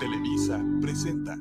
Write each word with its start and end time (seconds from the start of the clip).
Televisa 0.00 0.60
presenta. 0.80 1.36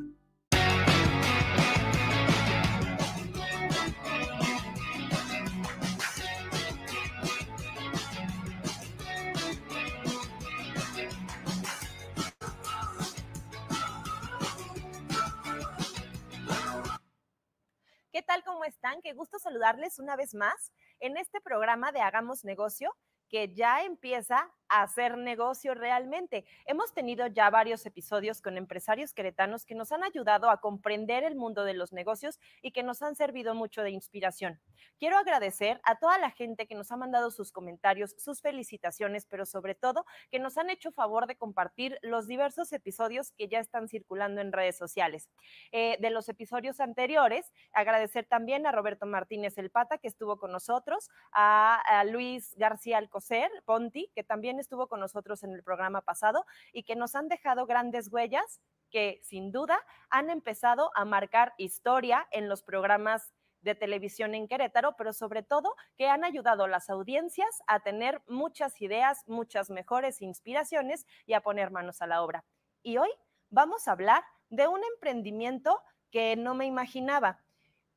¿Qué 18.11 18.23
tal? 18.23 18.43
¿Cómo 18.43 18.65
están? 18.65 19.01
Qué 19.01 19.13
gusto 19.13 19.39
saludarles 19.39 19.99
una 19.99 20.15
vez 20.15 20.33
más 20.33 20.73
en 20.99 21.15
este 21.17 21.39
programa 21.39 21.91
de 21.91 22.01
Hagamos 22.01 22.43
Negocio 22.43 22.93
que 23.29 23.53
ya 23.53 23.83
empieza 23.83 24.51
hacer 24.69 25.17
negocio 25.17 25.73
realmente. 25.73 26.45
Hemos 26.65 26.93
tenido 26.93 27.27
ya 27.27 27.49
varios 27.49 27.85
episodios 27.85 28.41
con 28.41 28.57
empresarios 28.57 29.13
queretanos 29.13 29.65
que 29.65 29.75
nos 29.75 29.91
han 29.91 30.03
ayudado 30.03 30.49
a 30.49 30.61
comprender 30.61 31.23
el 31.23 31.35
mundo 31.35 31.63
de 31.63 31.73
los 31.73 31.93
negocios 31.93 32.39
y 32.61 32.71
que 32.71 32.83
nos 32.83 33.01
han 33.01 33.15
servido 33.15 33.55
mucho 33.55 33.81
de 33.81 33.91
inspiración. 33.91 34.59
Quiero 34.99 35.17
agradecer 35.17 35.79
a 35.83 35.97
toda 35.99 36.17
la 36.17 36.31
gente 36.31 36.67
que 36.67 36.75
nos 36.75 36.91
ha 36.91 36.97
mandado 36.97 37.31
sus 37.31 37.51
comentarios, 37.51 38.15
sus 38.17 38.41
felicitaciones, 38.41 39.25
pero 39.25 39.45
sobre 39.45 39.75
todo 39.75 40.05
que 40.31 40.39
nos 40.39 40.57
han 40.57 40.69
hecho 40.69 40.91
favor 40.91 41.27
de 41.27 41.37
compartir 41.37 41.99
los 42.01 42.27
diversos 42.27 42.71
episodios 42.73 43.31
que 43.31 43.47
ya 43.47 43.59
están 43.59 43.87
circulando 43.87 44.41
en 44.41 44.51
redes 44.51 44.77
sociales. 44.77 45.29
Eh, 45.71 45.97
de 45.99 46.09
los 46.09 46.29
episodios 46.29 46.79
anteriores, 46.79 47.51
agradecer 47.73 48.25
también 48.25 48.65
a 48.65 48.71
Roberto 48.71 49.05
Martínez 49.05 49.57
El 49.57 49.69
Pata, 49.69 49.97
que 49.97 50.07
estuvo 50.07 50.39
con 50.39 50.51
nosotros, 50.51 51.09
a, 51.31 51.81
a 51.81 52.03
Luis 52.03 52.55
García 52.57 52.97
Alcocer, 52.97 53.51
Ponti, 53.65 54.11
que 54.15 54.23
también 54.23 54.56
estuvo 54.59 54.87
con 54.87 54.99
nosotros 54.99 55.43
en 55.43 55.53
el 55.53 55.63
programa 55.63 56.01
pasado 56.01 56.45
y 56.73 56.83
que 56.83 56.95
nos 56.95 57.15
han 57.15 57.27
dejado 57.27 57.65
grandes 57.65 58.11
huellas 58.11 58.61
que 58.89 59.19
sin 59.23 59.51
duda 59.51 59.79
han 60.09 60.29
empezado 60.29 60.91
a 60.95 61.05
marcar 61.05 61.53
historia 61.57 62.27
en 62.31 62.47
los 62.47 62.63
programas 62.63 63.33
de 63.61 63.75
televisión 63.75 64.33
en 64.33 64.47
Querétaro, 64.47 64.95
pero 64.97 65.13
sobre 65.13 65.43
todo 65.43 65.75
que 65.97 66.07
han 66.07 66.23
ayudado 66.23 66.63
a 66.63 66.67
las 66.67 66.89
audiencias 66.89 67.61
a 67.67 67.81
tener 67.81 68.21
muchas 68.27 68.81
ideas, 68.81 69.23
muchas 69.27 69.69
mejores 69.69 70.21
inspiraciones 70.21 71.05
y 71.25 71.33
a 71.33 71.41
poner 71.41 71.71
manos 71.71 72.01
a 72.01 72.07
la 72.07 72.23
obra. 72.23 72.45
Y 72.83 72.97
hoy 72.97 73.09
vamos 73.49 73.87
a 73.87 73.91
hablar 73.91 74.23
de 74.49 74.67
un 74.67 74.81
emprendimiento 74.93 75.81
que 76.11 76.35
no 76.35 76.55
me 76.55 76.65
imaginaba. 76.65 77.41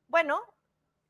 Bueno, 0.07 0.41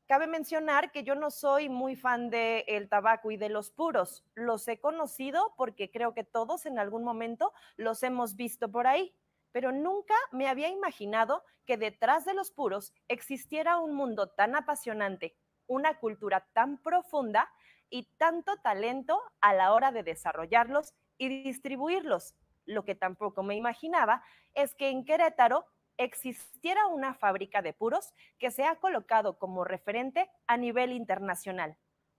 cabe 0.06 0.26
mencionar 0.26 0.92
que 0.92 1.04
yo 1.04 1.14
no 1.14 1.30
soy 1.30 1.68
muy 1.68 1.96
fan 1.96 2.30
del 2.30 2.64
el 2.66 2.88
tabaco 2.88 3.30
y 3.30 3.36
de 3.36 3.48
los 3.48 3.70
puros. 3.70 4.24
Los 4.34 4.66
he 4.68 4.78
conocido 4.78 5.54
porque 5.56 5.90
creo 5.90 6.14
que 6.14 6.24
todos 6.24 6.66
en 6.66 6.78
algún 6.78 7.04
momento 7.04 7.52
los 7.76 8.02
hemos 8.02 8.36
visto 8.36 8.70
por 8.70 8.86
ahí 8.86 9.14
pero 9.52 9.70
nunca 9.70 10.14
me 10.32 10.48
había 10.48 10.68
imaginado 10.68 11.44
que 11.66 11.76
detrás 11.76 12.24
de 12.24 12.34
los 12.34 12.50
puros 12.50 12.92
existiera 13.08 13.78
un 13.78 13.94
mundo 13.94 14.28
tan 14.28 14.56
apasionante, 14.56 15.36
una 15.66 15.98
cultura 15.98 16.48
tan 16.52 16.78
profunda 16.78 17.50
y 17.88 18.04
tanto 18.16 18.56
talento 18.56 19.20
a 19.40 19.52
la 19.54 19.72
hora 19.74 19.92
de 19.92 20.02
desarrollarlos 20.02 20.94
y 21.18 21.28
distribuirlos. 21.44 22.34
Lo 22.64 22.84
que 22.84 22.94
tampoco 22.94 23.42
me 23.42 23.54
imaginaba 23.54 24.24
es 24.54 24.74
que 24.74 24.88
en 24.88 25.04
Querétaro 25.04 25.66
existiera 25.96 26.86
una 26.86 27.14
fábrica 27.14 27.62
de 27.62 27.72
puros 27.72 28.12
que 28.38 28.50
se 28.50 28.64
ha 28.64 28.76
colocado 28.76 29.38
como 29.38 29.64
referente 29.64 30.30
a 30.46 30.56
nivel 30.56 30.92
internacional. 30.92 31.76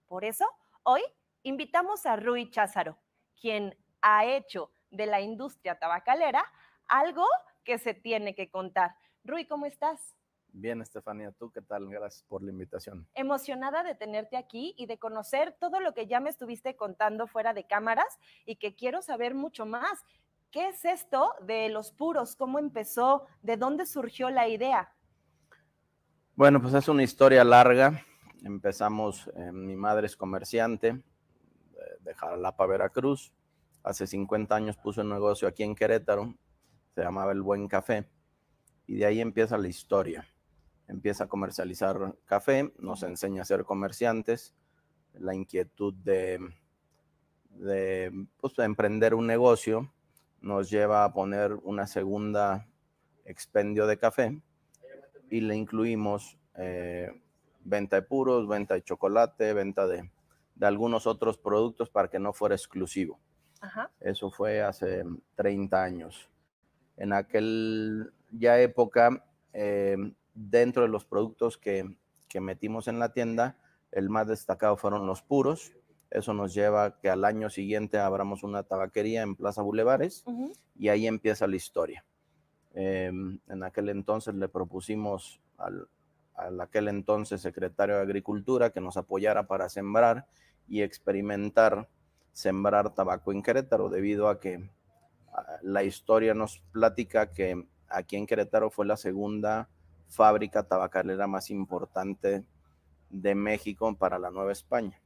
Por 0.07 0.25
eso, 0.25 0.45
hoy 0.83 1.01
invitamos 1.43 2.05
a 2.05 2.15
Rui 2.15 2.49
Cházaro, 2.49 2.97
quien 3.39 3.77
ha 4.01 4.25
hecho 4.25 4.71
de 4.89 5.05
la 5.05 5.21
industria 5.21 5.79
tabacalera 5.79 6.45
algo 6.87 7.25
que 7.63 7.77
se 7.77 7.93
tiene 7.93 8.35
que 8.35 8.49
contar. 8.49 8.95
Rui, 9.23 9.45
¿cómo 9.45 9.65
estás? 9.65 10.15
Bien, 10.55 10.81
Estefanía, 10.81 11.31
¿tú 11.31 11.51
qué 11.51 11.63
tal? 11.63 11.89
Gracias 11.89 12.21
por 12.23 12.43
la 12.43 12.51
invitación. 12.51 13.07
Emocionada 13.15 13.81
de 13.81 13.95
tenerte 13.95 14.37
aquí 14.37 14.75
y 14.77 14.85
de 14.85 14.99
conocer 14.99 15.53
todo 15.59 15.79
lo 15.79 15.95
que 15.95 16.05
ya 16.05 16.19
me 16.19 16.29
estuviste 16.29 16.75
contando 16.75 17.25
fuera 17.25 17.55
de 17.55 17.65
cámaras 17.65 18.19
y 18.45 18.57
que 18.57 18.75
quiero 18.75 19.01
saber 19.01 19.33
mucho 19.33 19.65
más. 19.65 20.05
¿Qué 20.53 20.69
es 20.69 20.85
esto 20.85 21.33
de 21.45 21.67
los 21.67 21.91
puros? 21.91 22.37
¿Cómo 22.37 22.59
empezó? 22.59 23.25
¿De 23.41 23.57
dónde 23.57 23.85
surgió 23.85 24.29
la 24.29 24.47
idea? 24.47 24.93
Bueno, 26.35 26.61
pues 26.61 26.73
es 26.75 26.87
una 26.87 27.03
historia 27.03 27.43
larga. 27.43 28.05
Empezamos, 28.43 29.29
eh, 29.35 29.51
mi 29.51 29.75
madre 29.75 30.07
es 30.07 30.15
comerciante 30.15 30.93
de, 30.93 31.03
de 32.01 32.13
Jalapa, 32.13 32.65
Veracruz. 32.67 33.33
Hace 33.83 34.07
50 34.07 34.55
años 34.55 34.77
puso 34.77 35.01
un 35.01 35.09
negocio 35.09 35.49
aquí 35.49 35.63
en 35.63 35.75
Querétaro 35.75 36.33
se 36.93 37.01
llamaba 37.01 37.31
El 37.31 37.41
Buen 37.41 37.67
Café, 37.67 38.07
y 38.85 38.97
de 38.97 39.05
ahí 39.05 39.21
empieza 39.21 39.57
la 39.57 39.67
historia. 39.67 40.27
Empieza 40.87 41.23
a 41.23 41.27
comercializar 41.27 42.15
café, 42.25 42.71
nos 42.77 43.03
enseña 43.03 43.41
a 43.41 43.45
ser 43.45 43.63
comerciantes, 43.63 44.53
la 45.13 45.33
inquietud 45.33 45.93
de, 45.93 46.39
pues, 48.39 48.55
de 48.55 48.63
emprender 48.63 49.13
un 49.15 49.27
negocio 49.27 49.91
nos 50.43 50.69
lleva 50.69 51.03
a 51.03 51.13
poner 51.13 51.53
una 51.63 51.87
segunda 51.87 52.67
expendio 53.25 53.87
de 53.87 53.97
café 53.97 54.39
y 55.31 55.41
le 55.41 55.55
incluimos 55.55 56.37
eh, 56.59 57.09
venta 57.63 57.95
de 57.95 58.01
puros, 58.03 58.47
venta 58.47 58.75
de 58.75 58.83
chocolate, 58.83 59.53
venta 59.53 59.87
de, 59.87 60.11
de, 60.53 60.65
algunos 60.67 61.07
otros 61.07 61.39
productos 61.39 61.89
para 61.89 62.09
que 62.09 62.19
no 62.19 62.33
fuera 62.33 62.53
exclusivo. 62.53 63.19
Ajá. 63.61 63.89
Eso 63.99 64.29
fue 64.29 64.61
hace 64.61 65.03
30 65.35 65.81
años 65.81 66.29
en 66.97 67.13
aquel 67.13 68.13
ya 68.31 68.59
época, 68.59 69.25
eh, 69.53 69.97
dentro 70.33 70.83
de 70.83 70.89
los 70.89 71.05
productos 71.05 71.57
que, 71.57 71.95
que, 72.27 72.41
metimos 72.41 72.87
en 72.87 72.99
la 72.99 73.13
tienda, 73.13 73.57
el 73.91 74.09
más 74.09 74.27
destacado 74.27 74.77
fueron 74.77 75.05
los 75.05 75.21
puros. 75.21 75.73
Eso 76.13 76.33
nos 76.33 76.53
lleva 76.53 76.85
a 76.85 76.99
que 76.99 77.09
al 77.09 77.25
año 77.25 77.49
siguiente 77.49 77.97
abramos 77.97 78.43
una 78.43 78.63
tabaquería 78.63 79.23
en 79.23 79.35
Plaza 79.35 79.63
Bulevares 79.63 80.23
uh 80.27 80.31
-huh. 80.31 80.57
y 80.77 80.89
ahí 80.89 81.07
empieza 81.07 81.47
la 81.47 81.55
historia. 81.55 82.05
Eh, 82.75 83.07
en 83.07 83.63
aquel 83.63 83.89
entonces 83.89 84.35
le 84.35 84.47
propusimos 84.47 85.41
al, 85.57 85.87
al 86.35 86.61
aquel 86.61 86.87
entonces 86.87 87.41
secretario 87.41 87.95
de 87.95 88.01
Agricultura 88.01 88.69
que 88.69 88.79
nos 88.81 88.95
apoyara 88.95 89.47
para 89.47 89.69
sembrar 89.69 90.27
y 90.67 90.81
experimentar 90.81 91.89
sembrar 92.31 92.93
tabaco 92.93 93.31
en 93.31 93.43
Querétaro 93.43 93.89
debido 93.89 94.27
a 94.27 94.39
que 94.39 94.69
la 95.61 95.83
historia 95.83 96.33
nos 96.33 96.59
platica 96.71 97.31
que 97.31 97.67
aquí 97.87 98.17
en 98.17 98.27
Querétaro 98.27 98.69
fue 98.69 98.85
la 98.85 98.97
segunda 98.97 99.69
fábrica 100.07 100.63
tabacalera 100.63 101.27
más 101.27 101.49
importante 101.49 102.43
de 103.09 103.35
México 103.35 103.95
para 103.95 104.19
la 104.19 104.31
Nueva 104.31 104.51
España, 104.51 104.99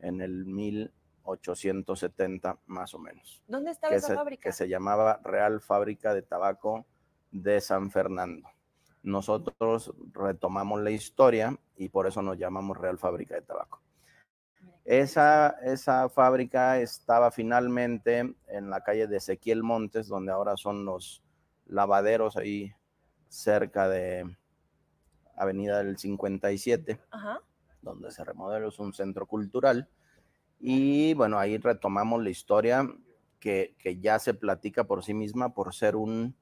en 0.00 0.20
el 0.20 0.46
1870 0.46 2.58
más 2.66 2.94
o 2.94 2.98
menos. 2.98 3.42
¿Dónde 3.46 3.70
estaba 3.70 3.94
esa 3.94 4.08
se, 4.08 4.14
fábrica? 4.14 4.48
Que 4.48 4.52
se 4.52 4.68
llamaba 4.68 5.20
Real 5.24 5.60
Fábrica 5.60 6.14
de 6.14 6.22
Tabaco 6.22 6.86
de 7.30 7.60
San 7.60 7.90
Fernando. 7.90 8.48
Nosotros 9.02 9.92
retomamos 10.12 10.80
la 10.80 10.90
historia 10.90 11.58
y 11.76 11.88
por 11.88 12.06
eso 12.06 12.22
nos 12.22 12.38
llamamos 12.38 12.78
Real 12.78 12.98
Fábrica 12.98 13.34
de 13.34 13.42
Tabaco. 13.42 13.82
Esa, 14.84 15.56
esa, 15.62 16.08
fábrica 16.10 16.78
estaba 16.78 17.30
finalmente 17.30 18.34
en 18.48 18.70
la 18.70 18.82
calle 18.82 19.06
de 19.06 19.16
Ezequiel 19.16 19.62
Montes, 19.62 20.08
donde 20.08 20.32
ahora 20.32 20.58
son 20.58 20.84
los 20.84 21.22
lavaderos 21.66 22.36
ahí 22.36 22.74
cerca 23.28 23.88
de 23.88 24.36
Avenida 25.36 25.82
del 25.82 25.96
57, 25.96 27.00
Ajá. 27.10 27.40
Donde 27.84 28.10
se 28.10 28.24
remodeló, 28.24 28.68
es 28.68 28.78
un 28.78 28.92
centro 28.92 29.26
cultural. 29.26 29.88
Y 30.58 31.14
bueno, 31.14 31.38
ahí 31.38 31.58
retomamos 31.58 32.22
la 32.22 32.30
historia 32.30 32.88
que, 33.38 33.76
que 33.78 34.00
ya 34.00 34.18
se 34.18 34.34
platica 34.34 34.84
por 34.84 35.04
sí 35.04 35.14
misma 35.14 35.54
por 35.54 35.74
ser 35.74 35.94
un 35.94 36.34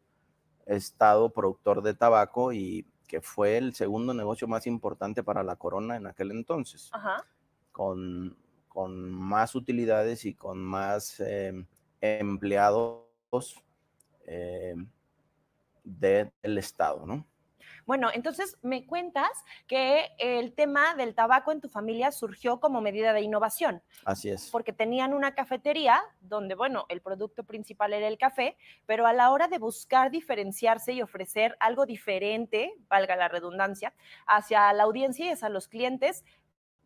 estado 0.66 1.30
productor 1.30 1.82
de 1.82 1.94
tabaco 1.94 2.52
y 2.52 2.86
que 3.08 3.20
fue 3.20 3.58
el 3.58 3.74
segundo 3.74 4.14
negocio 4.14 4.46
más 4.48 4.66
importante 4.66 5.22
para 5.22 5.42
la 5.42 5.56
corona 5.56 5.96
en 5.96 6.06
aquel 6.06 6.30
entonces. 6.30 6.88
Ajá 6.92 7.26
con, 7.72 8.36
con 8.68 9.10
más 9.10 9.54
utilidades 9.54 10.24
y 10.24 10.34
con 10.34 10.62
más 10.62 11.18
eh, 11.20 11.66
empleados 12.00 13.06
eh, 14.26 14.76
del 15.82 16.58
Estado, 16.58 17.04
¿no? 17.06 17.26
Bueno, 17.86 18.10
entonces 18.12 18.56
me 18.62 18.86
cuentas 18.86 19.30
que 19.66 20.10
el 20.18 20.54
tema 20.54 20.94
del 20.94 21.14
tabaco 21.14 21.52
en 21.52 21.60
tu 21.60 21.68
familia 21.68 22.12
surgió 22.12 22.60
como 22.60 22.80
medida 22.80 23.12
de 23.12 23.22
innovación. 23.22 23.82
Así 24.04 24.30
es. 24.30 24.50
Porque 24.50 24.72
tenían 24.72 25.14
una 25.14 25.34
cafetería 25.34 26.02
donde, 26.20 26.54
bueno, 26.54 26.86
el 26.88 27.00
producto 27.00 27.44
principal 27.44 27.92
era 27.92 28.08
el 28.08 28.18
café, 28.18 28.56
pero 28.86 29.06
a 29.06 29.12
la 29.12 29.30
hora 29.30 29.48
de 29.48 29.58
buscar 29.58 30.10
diferenciarse 30.10 30.92
y 30.92 31.02
ofrecer 31.02 31.56
algo 31.60 31.86
diferente, 31.86 32.74
valga 32.88 33.16
la 33.16 33.28
redundancia, 33.28 33.94
hacia 34.26 34.72
la 34.72 34.84
audiencia 34.84 35.26
y 35.26 35.30
hacia 35.30 35.48
los 35.48 35.68
clientes, 35.68 36.24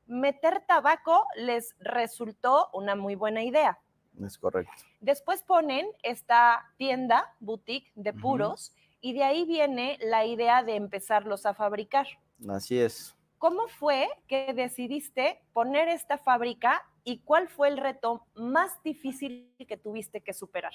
meter 0.06 0.64
tabaco 0.66 1.26
les 1.36 1.74
resultó 1.80 2.70
una 2.72 2.94
muy 2.94 3.14
buena 3.14 3.42
idea. 3.42 3.78
Es 4.24 4.38
correcto. 4.38 4.72
Después 5.00 5.42
ponen 5.42 5.86
esta 6.02 6.72
tienda, 6.78 7.34
boutique 7.40 7.92
de 7.94 8.14
puros, 8.14 8.72
y 9.00 9.12
de 9.12 9.24
ahí 9.24 9.44
viene 9.44 9.98
la 10.02 10.24
idea 10.24 10.62
de 10.62 10.76
empezarlos 10.76 11.46
a 11.46 11.54
fabricar. 11.54 12.06
Así 12.48 12.78
es. 12.78 13.16
¿Cómo 13.38 13.68
fue 13.68 14.08
que 14.26 14.52
decidiste 14.54 15.40
poner 15.52 15.88
esta 15.88 16.18
fábrica 16.18 16.82
y 17.04 17.18
cuál 17.18 17.48
fue 17.48 17.68
el 17.68 17.76
reto 17.76 18.26
más 18.34 18.82
difícil 18.82 19.52
que 19.68 19.76
tuviste 19.76 20.22
que 20.22 20.32
superar? 20.32 20.72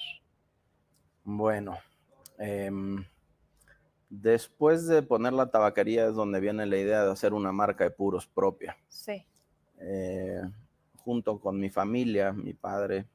Bueno, 1.24 1.76
em, 2.38 3.04
después 4.08 4.86
de 4.86 5.02
poner 5.02 5.32
la 5.32 5.50
tabaquería 5.50 6.06
es 6.06 6.14
donde 6.14 6.40
viene 6.40 6.66
la 6.66 6.76
idea 6.76 7.04
de 7.04 7.12
hacer 7.12 7.32
una 7.32 7.52
marca 7.52 7.84
de 7.84 7.90
puros 7.90 8.26
propia. 8.26 8.76
Sí. 8.88 9.24
Eh, 9.78 10.42
junto 10.96 11.40
con 11.40 11.58
mi 11.58 11.68
familia, 11.68 12.32
mi 12.32 12.54
padre 12.54 13.06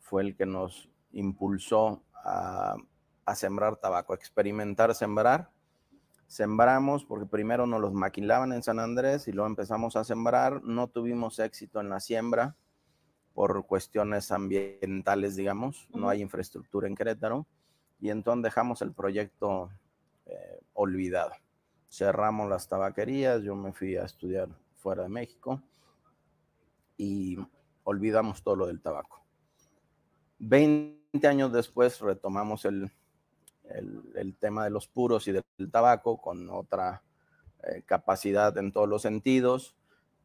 fue 0.00 0.22
el 0.22 0.36
que 0.36 0.46
nos 0.46 0.88
impulsó 1.12 2.02
a, 2.12 2.76
a 3.26 3.34
sembrar 3.34 3.76
tabaco, 3.76 4.12
a 4.12 4.16
experimentar 4.16 4.94
sembrar 4.94 5.50
sembramos 6.26 7.04
porque 7.04 7.26
primero 7.26 7.66
nos 7.66 7.80
los 7.80 7.92
maquilaban 7.92 8.52
en 8.52 8.62
San 8.62 8.78
Andrés 8.78 9.28
y 9.28 9.32
luego 9.32 9.46
empezamos 9.46 9.96
a 9.96 10.04
sembrar. 10.04 10.62
No 10.64 10.88
tuvimos 10.88 11.38
éxito 11.38 11.80
en 11.80 11.88
la 11.88 12.00
siembra 12.00 12.56
por 13.34 13.66
cuestiones 13.66 14.30
ambientales, 14.32 15.36
digamos. 15.36 15.88
No 15.94 16.08
hay 16.08 16.22
infraestructura 16.22 16.88
en 16.88 16.94
Querétaro. 16.94 17.46
Y 18.00 18.10
entonces 18.10 18.44
dejamos 18.44 18.82
el 18.82 18.92
proyecto 18.92 19.70
eh, 20.26 20.60
olvidado. 20.72 21.32
Cerramos 21.88 22.48
las 22.48 22.68
tabaquerías, 22.68 23.42
yo 23.42 23.54
me 23.54 23.72
fui 23.72 23.96
a 23.96 24.04
estudiar 24.04 24.48
fuera 24.74 25.04
de 25.04 25.08
México 25.08 25.62
y 26.96 27.38
olvidamos 27.84 28.42
todo 28.42 28.56
lo 28.56 28.66
del 28.66 28.80
tabaco. 28.80 29.22
Veinte 30.38 31.28
años 31.28 31.52
después 31.52 32.00
retomamos 32.00 32.64
el, 32.64 32.90
el, 33.70 34.36
tema 34.38 34.64
de 34.64 34.70
los 34.70 34.88
puros 34.88 35.26
y 35.28 35.32
del, 35.32 35.44
tabaco 35.70 36.20
con 36.20 36.50
otra 36.50 37.02
eh, 37.62 37.82
capacidad 37.86 38.56
en 38.58 38.72
todos 38.72 38.88
los 38.88 39.02
sentidos. 39.02 39.74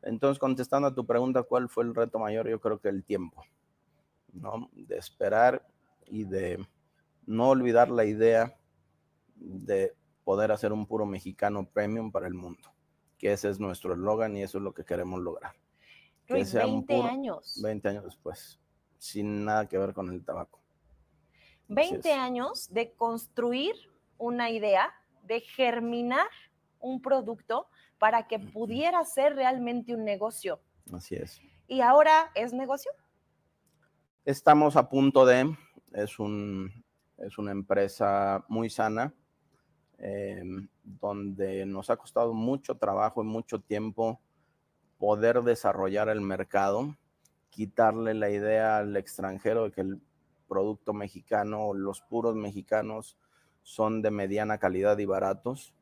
Entonces, 0.01 0.39
contestando 0.39 0.88
a 0.88 0.95
tu 0.95 1.06
pregunta, 1.06 1.44
¿cuál 1.44 1.69
fue 1.69 1.83
el 1.83 1.95
reto 1.95 2.19
mayor? 2.19 2.47
Yo 2.50 2.59
creo 2.59 2.80
que 2.80 2.89
el 2.89 3.03
tiempo, 3.03 3.44
¿no? 4.33 4.69
De 4.74 4.97
esperar 4.97 5.65
y 6.06 6.24
de 6.24 6.65
no 7.25 7.50
olvidar 7.50 7.89
la 7.89 8.06
idea 8.06 8.57
de 9.36 9.95
poder 10.24 10.51
hacer 10.51 10.74
un 10.74 10.86
puro 10.86 11.06
mexicano 11.06 11.68
premium 11.68 12.12
para 12.12 12.27
el 12.27 12.33
mundo, 12.33 12.71
que 13.18 13.33
ese 13.33 13.50
es 13.50 13.59
nuestro 13.59 13.94
eslogan 13.94 14.36
y 14.38 14.44
eso 14.44 14.57
es 14.57 14.63
lo 14.63 14.74
que 14.74 14.86
queremos 14.86 15.21
lograr. 15.21 15.53
Que 16.25 16.36
20 16.36 17.01
años. 17.01 17.59
20 17.62 17.89
años 17.89 18.03
después, 18.03 18.59
sin 18.97 19.45
nada 19.45 19.68
que 19.68 19.77
ver 19.77 19.94
con 19.94 20.12
el 20.12 20.24
tabaco. 20.24 20.59
20 21.69 22.12
años 22.12 22.68
de 22.71 22.92
construir 22.94 23.75
una 24.18 24.50
idea, 24.50 24.94
de 25.24 25.39
germinar 25.39 26.27
un 26.80 27.01
producto 27.01 27.68
para 28.00 28.27
que 28.27 28.39
pudiera 28.39 29.04
ser 29.06 29.36
realmente 29.36 29.94
un 29.94 30.04
negocio. 30.04 30.60
Así 30.92 31.16
es. 31.16 31.39
¿Y 31.68 31.81
ahora 31.81 32.31
es 32.33 32.54
negocio? 32.54 32.92
Estamos 34.25 34.75
a 34.75 34.89
punto 34.89 35.25
de, 35.25 35.56
es, 35.94 36.19
un, 36.19 36.71
es 37.18 37.38
una 37.38 37.51
empresa 37.51 38.44
muy 38.48 38.69
sana, 38.69 39.13
em, 40.00 40.68
donde 40.83 41.65
nos 41.65 41.89
ha 41.89 41.98
costado 41.98 42.33
mucho 42.33 42.75
trabajo 42.75 43.22
y 43.22 43.27
mucho 43.27 43.60
tiempo 43.60 44.19
poder 44.98 45.44
desarrollar 45.44 46.10
el 46.10 46.22
mercado, 46.22 46.98
quitarle 47.50 48.13
la 48.13 48.30
idea 48.30 48.77
al 48.77 48.98
extranjero 48.98 49.65
de 49.65 49.72
que 49.72 49.81
el 49.81 50.01
producto 50.50 50.92
mexicano, 50.92 51.74
los 51.74 52.01
puros 52.01 52.36
mexicanos 52.36 53.18
son 53.62 54.01
de 54.01 54.12
mediana 54.12 54.57
calidad 54.57 54.98
y 54.98 55.06
baratos. 55.06 55.74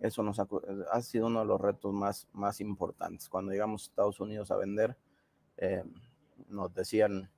Eso 0.00 0.22
nos 0.22 0.38
ha, 0.38 1.02
sido 1.02 1.26
uno 1.26 1.40
de 1.40 1.46
los 1.46 1.60
retos 1.60 1.92
más, 1.92 2.28
más 2.32 2.60
importantes. 2.60 3.28
Cuando 3.28 3.52
llegamos 3.52 3.82
a 3.82 3.84
Estados 3.90 4.20
Unidos 4.20 4.50
a 4.50 4.56
vender, 4.56 4.96
eh, 5.56 5.84
nos 6.48 6.72
decían 6.74 7.30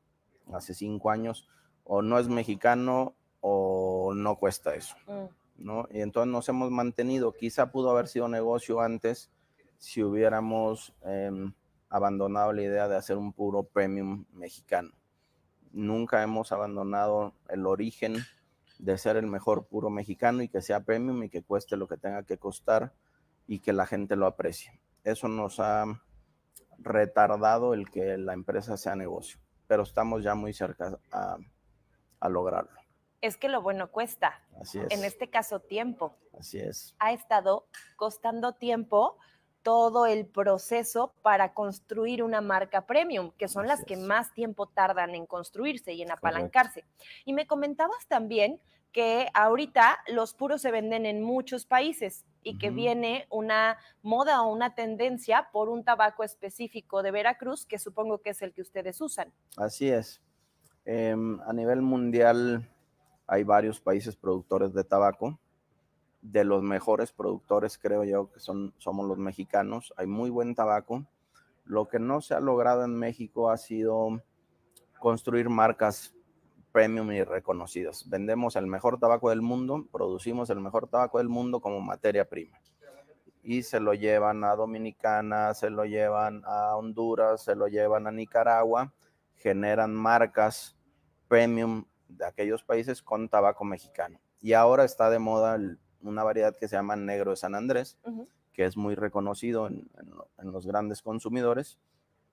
hace 0.52 0.75
cinco 0.75 1.11
años, 1.11 1.49
o 1.84 2.02
no 2.02 2.19
es 2.19 2.28
mexicano 2.28 3.14
o 3.40 4.12
no 4.14 4.37
cuesta 4.37 4.75
eso. 4.75 4.96
Mm. 5.06 5.64
¿no? 5.64 5.88
Y 5.90 6.00
entonces 6.00 6.32
nos 6.32 6.49
hemos 6.49 6.70
mantenido. 6.70 7.32
Quizá 7.32 7.70
pudo 7.70 7.90
haber 7.90 8.08
sido 8.08 8.28
negocio 8.28 8.81
antes 8.81 9.31
si 9.78 10.02
hubiéramos 10.02 10.94
em, 11.02 11.52
abandonado 11.88 12.52
la 12.52 12.62
idea 12.62 12.88
de 12.88 12.96
hacer 12.96 13.17
un 13.17 13.32
puro 13.32 13.62
premium 13.62 14.25
mexicano 14.32 14.95
nunca 15.76 16.23
hemos 16.23 16.52
abandonado 16.52 17.34
el 17.49 17.67
origen 17.67 18.17
de 18.78 18.99
ser 18.99 19.17
el 19.17 19.26
mejor 19.26 19.67
puro 19.67 19.90
mexicano 19.90 20.43
y 20.43 20.49
que 20.49 20.62
sea 20.62 20.81
premium 20.81 21.23
y 21.23 21.28
que 21.28 21.43
cueste 21.43 21.76
lo 21.76 21.87
que 21.87 21.96
tenga 21.96 22.25
que 22.25 22.38
costar 22.38 22.93
y 23.46 23.61
que 23.61 23.73
la 23.73 23.87
gente 23.87 24.17
lo 24.17 24.26
aprecie. 24.26 24.81
Eso 25.05 25.28
nos 25.28 25.61
ha 25.61 25.84
retardado 26.78 27.75
el 27.75 27.90
que 27.90 28.17
la 28.19 28.32
empresa 28.32 28.76
sea 28.76 28.96
negocio, 28.96 29.38
pero 29.67 29.82
estamos 29.82 30.25
ya 30.25 30.34
muy 30.34 30.52
cerca 30.52 30.99
a, 31.12 31.38
lograrlo. 32.28 32.73
Es 33.20 33.37
que 33.37 33.49
lo 33.49 33.62
bueno 33.62 33.93
cuesta. 33.93 34.43
Así 34.61 34.81
es. 34.81 34.87
En 34.90 35.05
este 35.05 35.31
caso, 35.31 35.61
tiempo. 35.61 36.17
Así 36.37 36.58
es. 36.58 36.96
Ha 36.99 37.12
estado 37.12 37.69
costando 37.96 38.55
tiempo 38.55 39.17
todo 39.66 40.06
el 40.06 40.26
proceso 40.26 41.12
para 41.22 41.52
construir 41.52 42.22
una 42.22 42.40
marca 42.40 42.86
premium, 42.86 43.32
que 43.36 43.48
son 43.48 43.66
las 43.66 43.84
que 43.84 43.96
más 43.96 44.32
tiempo 44.32 44.66
tardan 44.66 45.16
en 45.16 45.26
construirse 45.26 45.92
y 45.92 46.02
en 46.02 46.12
apalancarse. 46.12 46.84
Y 47.24 47.32
me 47.32 47.48
comentabas 47.48 48.06
también 48.06 48.60
que 48.92 49.26
ahorita 49.34 49.98
los 50.06 50.34
puros 50.34 50.62
se 50.62 50.70
venden 50.70 51.04
en 51.04 51.20
muchos 51.20 51.66
países 51.66 52.24
y 52.44 52.58
que 52.58 52.70
viene 52.70 53.26
una 53.28 53.76
moda 54.02 54.40
o 54.42 54.52
una 54.52 54.76
tendencia 54.76 55.48
por 55.50 55.68
un 55.68 55.82
tabaco 55.82 56.22
específico 56.22 57.02
de 57.02 57.10
Veracruz, 57.10 57.66
que 57.66 57.80
supongo 57.80 58.18
que 58.18 58.30
es 58.30 58.42
el 58.42 58.52
que 58.52 58.62
ustedes 58.62 59.00
usan. 59.00 59.32
Así 59.56 59.88
es. 59.88 60.22
Em, 60.84 61.40
a 61.40 61.52
nivel 61.52 61.82
mundial 61.82 62.70
hay 63.26 63.42
varios 63.42 63.80
países 63.80 64.14
productores 64.14 64.72
de 64.74 64.84
tabaco 64.84 65.40
de 66.22 66.44
los 66.44 66.62
mejores 66.62 67.12
productores, 67.12 67.78
creo 67.78 68.04
yo, 68.04 68.30
que 68.30 68.40
son, 68.40 68.74
somos 68.78 69.06
los 69.06 69.18
mexicanos. 69.18 69.92
Hay 69.96 70.06
muy 70.06 70.30
buen 70.30 70.54
tabaco. 70.54 71.06
Lo 71.64 71.88
que 71.88 71.99
no 71.99 72.20
se 72.20 72.35
ha 72.35 72.40
logrado 72.40 72.85
en 72.85 72.94
México 72.94 73.50
ha 73.50 73.56
sido 73.56 74.23
construir 74.99 75.49
marcas 75.49 76.14
premium 76.73 77.11
y 77.12 77.23
reconocidas. 77.25 78.08
Vendemos 78.08 78.54
el 78.56 78.66
mejor 78.66 78.99
tabaco 78.99 79.30
del 79.30 79.40
mundo, 79.40 79.87
producimos 79.90 80.50
el 80.50 80.61
mejor 80.61 80.88
tabaco 80.88 81.18
del 81.18 81.28
mundo 81.28 81.61
como 81.61 81.80
materia 81.80 82.28
prima. 82.28 82.58
Y 83.42 83.62
se 83.62 83.80
lo 83.80 83.94
llevan 83.94 84.44
a 84.44 84.54
Dominicana, 84.56 85.54
se 85.54 85.70
lo 85.70 85.85
llevan 85.85 86.42
a 86.44 86.76
Honduras, 86.76 87.42
se 87.44 87.54
lo 87.54 87.68
llevan 87.68 88.06
a 88.06 88.11
Nicaragua, 88.11 88.92
generan 89.37 89.94
marcas 89.94 90.76
premium 91.28 91.85
de 92.08 92.26
aquellos 92.26 92.62
países 92.62 93.02
con 93.02 93.28
tabaco 93.28 93.64
mexicano. 93.64 94.20
Y 94.40 94.52
ahora 94.52 94.85
está 94.85 95.08
de 95.08 95.18
moda 95.18 95.54
el 95.54 95.78
una 96.03 96.23
variedad 96.23 96.57
que 96.57 96.69
se 96.69 96.76
llama 96.76 96.97
negro 96.97 97.31
de 97.31 97.37
San 97.37 97.55
Andrés, 97.55 97.99
que 98.53 98.65
es 98.65 98.76
muy 98.76 98.95
reconocido 98.95 99.67
en, 99.67 99.88
los 100.43 100.67
grandes 100.67 101.03
consumidores, 101.03 101.79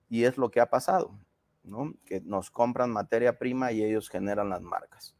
y 0.08 0.24
es 0.24 0.38
lo 0.38 0.50
que 0.50 0.60
ha 0.60 0.70
pasado, 0.70 1.18
¿no? 1.62 1.94
que 2.04 2.20
nos 2.20 2.50
compran 2.50 2.90
materia 2.90 3.38
prima 3.38 3.72
y 3.72 3.82
ellos 3.82 4.08
generan 4.08 4.48
las 4.48 4.62
marcas. 4.62 5.14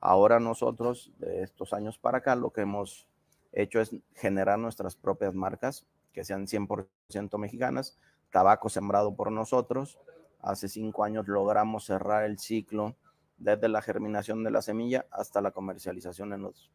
Ahora 0.00 0.40
nosotros, 0.40 1.12
de 1.18 1.42
estos 1.42 1.72
años 1.72 1.98
para 1.98 2.18
acá, 2.18 2.34
lo 2.34 2.50
que 2.50 2.62
hemos 2.62 3.06
hecho 3.52 3.80
es 3.80 3.94
generar 4.14 4.58
nuestras 4.58 4.96
propias 4.96 5.34
marcas, 5.34 5.86
que 6.12 6.24
sean 6.24 6.46
100% 6.46 7.38
mexicanas, 7.38 7.98
tabaco 8.30 8.68
sembrado 8.68 9.14
por 9.14 9.30
nosotros. 9.30 9.98
Hace 10.40 10.68
cinco 10.68 11.04
años 11.04 11.28
logramos 11.28 11.84
cerrar 11.84 12.24
el 12.24 12.38
ciclo 12.38 12.96
desde 13.36 13.68
la 13.68 13.82
germinación 13.82 14.42
de 14.44 14.50
la 14.50 14.62
semilla 14.62 15.06
hasta 15.10 15.40
la 15.40 15.52
comercialización 15.52 16.32
en 16.32 16.42
los 16.42 16.70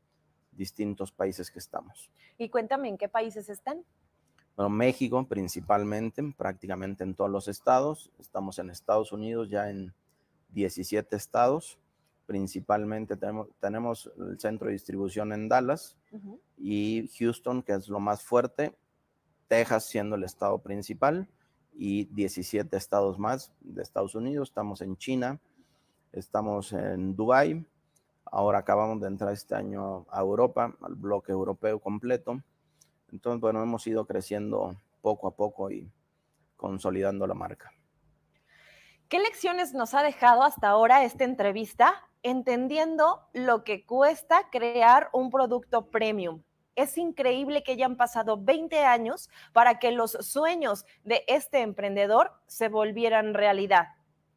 distintos 0.57 1.11
países 1.11 1.51
que 1.51 1.59
estamos. 1.59 2.09
Y 2.37 2.49
cuéntame, 2.49 2.89
¿en 2.89 2.97
qué 2.97 3.07
países 3.07 3.47
están? 3.49 3.85
Bueno, 4.55 4.69
México 4.69 5.25
principalmente, 5.27 6.23
prácticamente 6.35 7.03
en 7.03 7.13
todos 7.13 7.29
los 7.29 7.47
estados. 7.47 8.11
Estamos 8.19 8.57
en 8.59 8.71
Estados 8.71 9.11
Unidos 9.11 9.49
ya 9.49 9.69
en 9.69 9.93
17 10.49 11.15
estados. 11.15 11.77
Principalmente 12.25 13.15
tenemos, 13.15 13.47
tenemos 13.59 14.11
el 14.17 14.39
centro 14.39 14.67
de 14.67 14.73
distribución 14.73 15.31
en 15.31 15.47
Dallas 15.47 15.95
y 16.57 17.07
Houston, 17.19 17.61
que 17.61 17.73
es 17.73 17.87
lo 17.87 17.99
más 17.99 18.23
fuerte. 18.23 18.75
Texas 19.47 19.85
siendo 19.85 20.15
el 20.15 20.23
estado 20.23 20.57
principal 20.59 21.29
y 21.73 22.05
17 22.05 22.75
estados 22.75 23.19
más 23.19 23.53
de 23.61 23.81
Estados 23.81 24.15
Unidos. 24.15 24.49
Estamos 24.49 24.81
en 24.81 24.97
China, 24.97 25.39
estamos 26.11 26.73
en 26.73 27.15
Dubai, 27.15 27.65
Ahora 28.31 28.59
acabamos 28.59 28.99
de 29.01 29.07
entrar 29.07 29.33
este 29.33 29.55
año 29.55 30.05
a 30.09 30.21
Europa, 30.21 30.75
al 30.81 30.95
bloque 30.95 31.31
europeo 31.31 31.79
completo. 31.79 32.41
Entonces, 33.11 33.41
bueno, 33.41 33.63
hemos 33.63 33.85
ido 33.87 34.05
creciendo 34.05 34.75
poco 35.01 35.27
a 35.27 35.35
poco 35.35 35.71
y 35.71 35.89
consolidando 36.55 37.25
la 37.27 37.33
marca. 37.33 37.71
¿Qué 39.09 39.19
lecciones 39.19 39.73
nos 39.73 39.93
ha 39.93 40.03
dejado 40.03 40.43
hasta 40.43 40.67
ahora 40.67 41.03
esta 41.05 41.23
entrevista? 41.23 42.09
Entendiendo 42.23 43.21
lo 43.31 43.63
que 43.63 43.85
cuesta 43.85 44.49
crear 44.51 45.09
un 45.13 45.29
producto 45.29 45.89
premium. 45.89 46.43
Es 46.75 46.97
increíble 46.97 47.63
que 47.63 47.71
hayan 47.71 47.95
pasado 47.95 48.37
20 48.37 48.83
años 48.83 49.29
para 49.53 49.79
que 49.79 49.91
los 49.91 50.11
sueños 50.11 50.85
de 51.05 51.23
este 51.27 51.61
emprendedor 51.61 52.33
se 52.47 52.67
volvieran 52.67 53.33
realidad. 53.33 53.87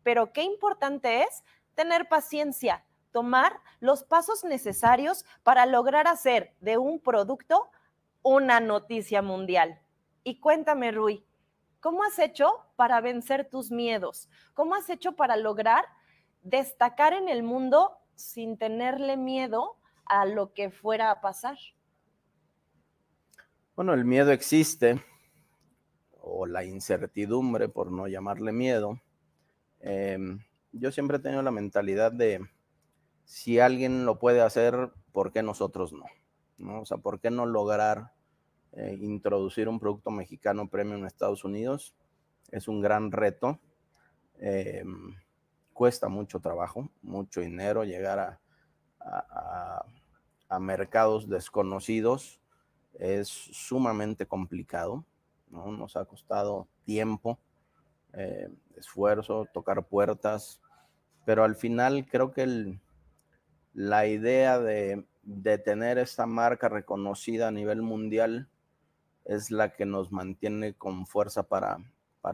Pero 0.05 0.33
qué 0.33 0.43
importante 0.45 1.23
es 1.23 1.43
tener 1.75 2.09
paciencia, 2.09 2.85
tomar 3.13 3.61
los 3.81 4.05
pasos 4.05 4.45
necesarios 4.45 5.25
para 5.43 5.67
lograr 5.67 6.07
hacer 6.07 6.55
de 6.61 6.79
un 6.79 7.01
producto 7.01 7.71
una 8.23 8.61
noticia 8.61 9.23
mundial. 9.23 9.81
Y 10.25 10.41
cuéntame, 10.41 10.93
Rui, 10.93 11.25
¿cómo 11.81 12.03
has 12.03 12.19
hecho 12.19 12.51
para 12.77 13.01
vencer 13.01 13.49
tus 13.49 13.71
miedos? 13.71 14.29
¿Cómo 14.55 14.75
has 14.75 14.91
hecho 14.91 15.17
para 15.17 15.37
lograr 15.37 15.85
destacar 16.43 17.13
en 17.13 17.29
el 17.29 17.43
mundo 17.43 17.99
sin 18.15 18.59
tenerle 18.59 19.17
miedo 19.17 19.77
a 20.05 20.27
lo 20.27 20.53
que 20.53 20.71
fuera 20.71 21.11
a 21.11 21.21
pasar? 21.21 21.57
Bueno, 23.77 23.95
el 23.95 24.05
miedo 24.05 24.31
existe, 24.31 25.03
o 26.21 26.47
la 26.47 26.65
incertidumbre, 26.65 27.69
por 27.69 27.91
no 27.91 28.07
llamarle 28.09 28.53
miedo. 28.53 29.01
Em, 29.81 30.41
yo 30.73 30.93
siempre 30.93 31.17
he 31.17 31.21
tenido 31.21 31.41
la 31.41 31.51
mentalidad 31.51 32.13
de 32.13 32.47
si 33.31 33.61
alguien 33.61 34.07
lo 34.07 34.19
puede 34.19 34.41
hacer, 34.41 34.91
¿por 35.13 35.31
qué 35.31 35.45
nosotros 35.45 35.93
no? 35.93 36.07
¿No? 36.59 36.81
O 36.81 36.85
sea, 36.85 36.97
¿por 36.97 37.21
qué 37.21 37.31
no 37.31 37.47
lograr 37.47 38.13
eh, 38.73 38.99
introducir 39.01 39.69
un 39.69 39.79
producto 39.79 40.11
mexicano 40.11 40.69
premium 40.69 41.03
en 41.03 41.07
Estados 41.07 41.45
Unidos? 41.45 41.95
Es 42.51 42.67
un 42.67 42.81
gran 42.81 43.13
reto. 43.13 43.61
Em, 44.41 45.15
cuesta 45.73 46.09
mucho 46.09 46.41
trabajo, 46.41 46.91
mucho 47.03 47.41
dinero 47.41 47.85
llegar 47.85 48.41
a, 48.99 49.85
mercados 50.59 51.29
desconocidos. 51.29 52.41
Es 52.99 53.29
sumamente 53.29 54.27
complicado. 54.27 55.05
¿no? 55.51 55.71
Nos 55.71 55.97
ha 55.97 56.05
costado 56.05 56.67
tiempo, 56.85 57.39
eh, 58.13 58.49
esfuerzo, 58.75 59.47
tocar 59.55 59.87
puertas, 59.87 60.61
pero 61.25 61.45
al 61.45 61.55
final 61.55 62.09
creo 62.11 62.33
que 62.33 62.43
el, 62.43 62.81
la 63.81 64.07
idea 64.07 64.59
de, 64.59 65.07
de, 65.23 65.57
tener 65.57 65.97
esta 65.97 66.27
marca 66.27 66.69
reconocida 66.69 67.49
a 67.49 67.51
nivel 67.51 67.81
mundial 67.81 68.47
es 69.25 69.51
la 69.51 69.73
que 69.73 69.87
nos 69.87 70.13
mantiene 70.13 70.75
con 70.75 71.07
fuerza 71.07 71.45
para, 71.45 71.79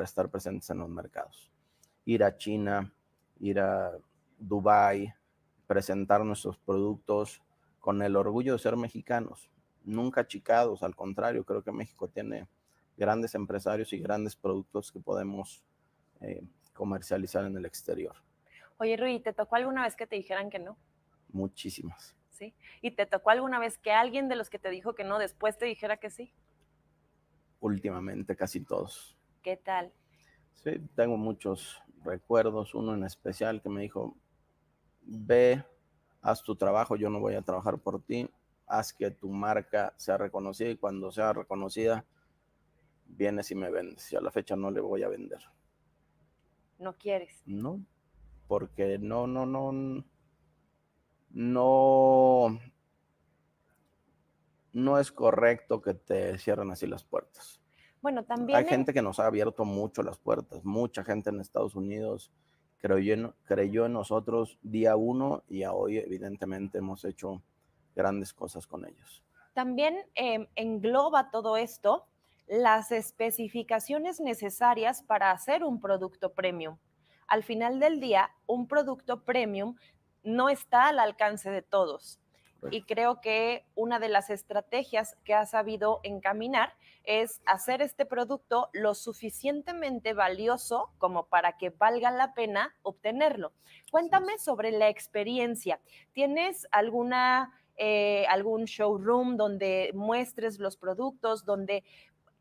estar 0.00 0.28
presentes 0.28 0.68
en 0.70 0.78
los 0.78 0.88
mercados. 0.88 1.52
Ir 2.04 2.24
a 2.24 2.36
China, 2.36 2.92
ir 3.38 3.60
a 3.60 3.92
Dubai, 4.40 5.14
presentar 5.68 6.24
nuestros 6.24 6.58
productos 6.58 7.40
con 7.78 8.02
el 8.02 8.16
orgullo 8.16 8.54
de 8.54 8.58
ser 8.58 8.76
mexicanos, 8.76 9.48
nunca 9.84 10.22
achicados, 10.22 10.82
al 10.82 10.96
contrario, 10.96 11.44
creo 11.44 11.62
que 11.62 11.70
México 11.70 12.08
tiene 12.08 12.48
grandes 12.96 13.36
empresarios 13.36 13.92
y 13.92 14.00
grandes 14.00 14.34
productos 14.34 14.90
que 14.90 14.98
podemos 14.98 15.62
eh, 16.20 16.42
comercializar 16.74 17.44
en 17.44 17.56
el 17.56 17.66
exterior. 17.66 18.16
Oye, 18.78 18.96
Rui, 18.96 19.20
¿te 19.20 19.32
tocó 19.32 19.54
alguna 19.54 19.84
vez 19.84 19.94
que 19.94 20.08
te 20.08 20.16
dijeran 20.16 20.50
que 20.50 20.58
no? 20.58 20.76
Muchísimas. 21.28 22.14
¿Sí? 22.30 22.54
¿Y 22.82 22.90
te 22.90 23.06
tocó 23.06 23.30
alguna 23.30 23.58
vez 23.58 23.78
que 23.78 23.92
alguien 23.92 24.28
de 24.28 24.36
los 24.36 24.50
que 24.50 24.58
te 24.58 24.68
dijo 24.70 24.94
que 24.94 25.04
no 25.04 25.18
después 25.18 25.56
te 25.56 25.64
dijera 25.64 25.96
que 25.96 26.10
sí? 26.10 26.34
Últimamente, 27.60 28.36
casi 28.36 28.60
todos. 28.60 29.16
¿Qué 29.42 29.56
tal? 29.56 29.92
Sí, 30.54 30.78
tengo 30.94 31.16
muchos 31.16 31.82
recuerdos, 32.04 32.74
uno 32.74 32.94
en 32.94 33.04
especial 33.04 33.62
que 33.62 33.68
me 33.68 33.82
dijo, 33.82 34.16
ve, 35.02 35.64
haz 36.20 36.42
tu 36.42 36.56
trabajo, 36.56 36.96
yo 36.96 37.08
no 37.08 37.20
voy 37.20 37.34
a 37.34 37.42
trabajar 37.42 37.78
por 37.78 38.02
ti, 38.02 38.28
haz 38.66 38.92
que 38.92 39.10
tu 39.10 39.30
marca 39.30 39.94
sea 39.96 40.18
reconocida 40.18 40.70
y 40.70 40.76
cuando 40.76 41.10
sea 41.10 41.32
reconocida, 41.32 42.04
vienes 43.06 43.50
y 43.50 43.54
me 43.54 43.70
vendes. 43.70 44.12
Y 44.12 44.16
a 44.16 44.20
la 44.20 44.30
fecha 44.30 44.56
no 44.56 44.70
le 44.70 44.80
voy 44.80 45.02
a 45.02 45.08
vender. 45.08 45.40
¿No 46.78 46.96
quieres? 46.96 47.42
No, 47.46 47.80
porque 48.48 48.98
no, 48.98 49.26
no, 49.26 49.46
no, 49.46 50.04
no, 51.36 52.58
no 54.72 54.98
es 54.98 55.12
correcto 55.12 55.82
que 55.82 55.92
te 55.92 56.38
cierren 56.38 56.70
así 56.70 56.86
las 56.86 57.04
puertas. 57.04 57.60
Bueno, 58.00 58.24
también. 58.24 58.56
Hay 58.56 58.64
gente 58.64 58.94
que 58.94 59.02
nos 59.02 59.20
ha 59.20 59.26
abierto 59.26 59.66
mucho 59.66 60.02
las 60.02 60.16
puertas. 60.16 60.64
Mucha 60.64 61.04
gente 61.04 61.28
en 61.28 61.40
Estados 61.40 61.74
Unidos 61.74 62.32
creyó 62.78 63.12
en, 63.12 63.34
creyó 63.44 63.84
en 63.84 63.92
nosotros 63.92 64.58
día 64.62 64.96
uno 64.96 65.42
y 65.46 65.64
a 65.64 65.74
hoy, 65.74 65.98
evidentemente, 65.98 66.78
hemos 66.78 67.04
hecho 67.04 67.42
grandes 67.94 68.32
cosas 68.32 68.66
con 68.66 68.86
ellos. 68.86 69.22
También 69.52 70.06
eh, 70.14 70.48
engloba 70.54 71.30
todo 71.30 71.58
esto 71.58 72.06
las 72.46 72.92
especificaciones 72.92 74.20
necesarias 74.20 75.02
para 75.02 75.32
hacer 75.32 75.64
un 75.64 75.80
producto 75.80 76.32
premium. 76.32 76.78
Al 77.26 77.42
final 77.42 77.78
del 77.78 78.00
día, 78.00 78.30
un 78.46 78.68
producto 78.68 79.22
premium 79.24 79.76
no 80.26 80.50
está 80.50 80.88
al 80.88 80.98
alcance 80.98 81.50
de 81.50 81.62
todos. 81.62 82.20
Y 82.70 82.82
creo 82.82 83.20
que 83.20 83.64
una 83.74 84.00
de 84.00 84.08
las 84.08 84.28
estrategias 84.28 85.16
que 85.24 85.34
ha 85.34 85.46
sabido 85.46 86.00
encaminar 86.02 86.74
es 87.04 87.40
hacer 87.46 87.80
este 87.80 88.06
producto 88.06 88.70
lo 88.72 88.94
suficientemente 88.94 90.14
valioso 90.14 90.90
como 90.98 91.26
para 91.26 91.56
que 91.58 91.70
valga 91.70 92.10
la 92.10 92.34
pena 92.34 92.74
obtenerlo. 92.82 93.52
Cuéntame 93.92 94.38
sobre 94.38 94.72
la 94.72 94.88
experiencia. 94.88 95.80
¿Tienes 96.12 96.66
alguna, 96.72 97.52
eh, 97.76 98.26
algún 98.28 98.64
showroom 98.64 99.36
donde 99.36 99.92
muestres 99.94 100.58
los 100.58 100.76
productos, 100.76 101.44
donde 101.44 101.84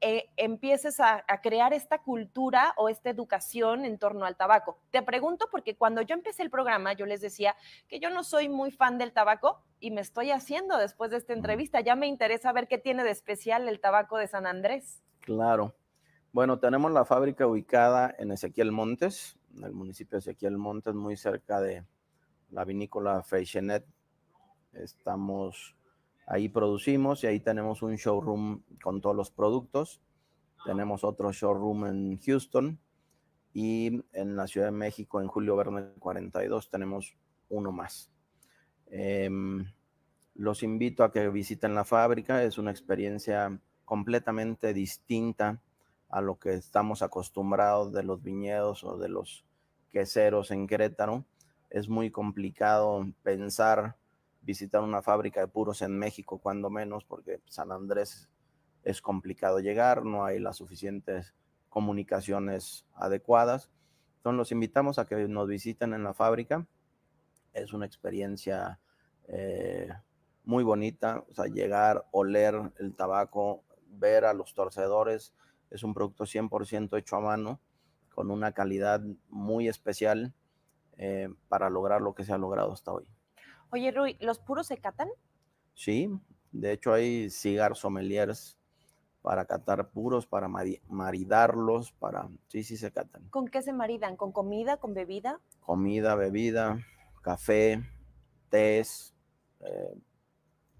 eh, 0.01 0.29
empieces 0.35 0.99
a, 0.99 1.23
crear 1.41 1.73
esta 1.73 2.01
cultura 2.01 2.73
o 2.77 2.89
esta 2.89 3.09
educación 3.09 3.85
en 3.85 3.97
torno 3.97 4.25
al 4.25 4.35
tabaco. 4.35 4.77
Te 4.91 5.01
pregunto 5.01 5.47
porque 5.49 5.75
cuando 5.75 6.01
yo 6.01 6.15
empecé 6.15 6.43
el 6.43 6.49
programa, 6.49 6.93
yo 6.93 7.05
les 7.05 7.21
decía 7.21 7.55
que 7.87 7.99
yo 7.99 8.09
no 8.09 8.23
soy 8.23 8.49
muy 8.49 8.71
fan 8.71 8.97
del 8.97 9.13
tabaco 9.13 9.61
y 9.79 9.91
me 9.91 10.01
estoy 10.01 10.31
haciendo 10.31 10.77
después 10.77 11.11
de 11.11 11.17
esta 11.17 11.33
entrevista. 11.33 11.81
Ya 11.81 11.95
me 11.95 12.07
interesa 12.07 12.51
ver 12.51 12.67
qué 12.67 12.77
tiene 12.77 13.03
de 13.03 13.11
especial 13.11 13.67
el 13.67 13.79
tabaco 13.79 14.17
de 14.17 14.27
San 14.27 14.45
Andrés. 14.45 15.01
Claro. 15.21 15.73
Bueno, 16.31 16.59
tenemos 16.59 16.91
la 16.91 17.05
fábrica 17.05 17.47
ubicada 17.47 18.13
en 18.19 18.31
Ezequiel 18.31 18.71
Montes, 18.71 19.39
en 19.55 19.63
el 19.63 19.71
municipio 19.71 20.17
de 20.17 20.19
Ezequiel 20.19 20.57
Montes, 20.57 20.93
muy 20.93 21.15
cerca 21.15 21.61
de 21.61 21.85
la 22.49 22.65
vinícola 22.65 23.23
Freixenet. 23.23 23.85
Estamos 24.73 25.75
Ahí 26.25 26.49
producimos 26.49 27.23
y 27.23 27.27
ahí 27.27 27.39
tenemos 27.39 27.81
un 27.81 27.95
showroom 27.95 28.63
con 28.81 29.01
todos 29.01 29.15
los 29.15 29.31
productos. 29.31 30.01
Tenemos 30.65 31.03
otro 31.03 31.31
showroom 31.31 31.85
en 31.85 32.19
Houston 32.19 32.79
y 33.53 34.03
en 34.11 34.35
la 34.35 34.47
Ciudad 34.47 34.67
de 34.67 34.71
México, 34.71 35.21
en 35.21 35.27
Julio 35.27 35.55
Verne 35.55 35.93
42, 35.99 36.69
tenemos 36.69 37.15
uno 37.49 37.71
más. 37.71 38.11
Em, 38.87 39.65
los 40.33 40.63
invito 40.63 41.03
a 41.03 41.11
que 41.11 41.29
visiten 41.29 41.75
la 41.75 41.85
fábrica. 41.85 42.43
Es 42.43 42.57
una 42.57 42.71
experiencia 42.71 43.57
completamente 43.85 44.73
distinta 44.73 45.61
a 46.09 46.21
lo 46.21 46.39
que 46.39 46.53
estamos 46.53 47.01
acostumbrados 47.01 47.93
de 47.93 48.03
los 48.03 48.21
viñedos 48.23 48.83
o 48.83 48.97
de 48.97 49.09
los 49.09 49.45
queseros 49.91 50.51
en 50.51 50.67
Querétaro. 50.67 51.23
Es 51.69 51.87
muy 51.87 52.11
complicado 52.11 53.07
pensar 53.23 53.95
visitar 54.45 54.81
una 54.81 55.01
fábrica 55.01 55.41
de 55.41 55.47
puros 55.47 55.81
en 55.81 55.97
México, 55.97 56.37
cuando 56.37 56.69
menos, 56.69 57.03
porque 57.03 57.41
San 57.47 57.71
Andrés 57.71 58.29
es 58.83 59.01
complicado 59.01 59.59
llegar, 59.59 60.05
no 60.05 60.23
hay 60.23 60.39
las 60.39 60.57
suficientes 60.57 61.33
comunicaciones 61.69 62.85
adecuadas. 62.93 63.71
Entonces 64.17 64.37
los 64.37 64.51
invitamos 64.51 64.99
a 64.99 65.05
que 65.05 65.27
nos 65.27 65.47
visiten 65.47 65.93
en 65.93 66.03
la 66.03 66.13
fábrica. 66.13 66.67
Es 67.53 67.73
una 67.73 67.85
experiencia 67.85 68.79
eh, 69.27 69.89
muy 70.43 70.63
bonita, 70.63 71.23
o 71.29 71.33
sea, 71.33 71.45
llegar, 71.45 72.05
oler 72.11 72.71
el 72.77 72.95
tabaco, 72.95 73.63
ver 73.87 74.25
a 74.25 74.33
los 74.33 74.53
torcedores. 74.53 75.33
Es 75.71 75.83
un 75.83 75.93
producto 75.93 76.25
100% 76.25 76.97
hecho 76.97 77.15
a 77.15 77.21
mano, 77.21 77.59
con 78.13 78.29
una 78.29 78.51
calidad 78.51 79.01
muy 79.29 79.67
especial 79.67 80.33
eh, 80.97 81.29
para 81.49 81.69
lograr 81.69 82.01
lo 82.01 82.13
que 82.13 82.23
se 82.23 82.33
ha 82.33 82.37
logrado 82.37 82.71
hasta 82.71 82.91
hoy. 82.91 83.14
Oye, 83.71 83.91
Rui, 83.91 84.17
¿los 84.19 84.39
puros 84.39 84.67
se 84.67 84.77
catan? 84.77 85.09
Sí, 85.73 86.09
de 86.51 86.71
hecho 86.71 86.93
hay 86.93 87.29
cigar 87.29 87.75
sommeliers 87.75 88.57
para 89.21 89.45
catar 89.45 89.89
puros, 89.89 90.27
para 90.27 90.47
maridarlos, 90.47 91.91
para... 91.93 92.29
Sí, 92.47 92.63
sí 92.63 92.77
se 92.77 92.91
catan. 92.91 93.27
¿Con 93.29 93.47
qué 93.47 93.63
se 93.63 93.73
maridan? 93.73 94.17
¿Con 94.17 94.31
comida, 94.31 94.77
con 94.77 94.93
bebida? 94.93 95.41
Comida, 95.61 96.13
bebida, 96.13 96.85
café, 97.23 97.83
tés, 98.49 99.15
eh, 99.61 99.95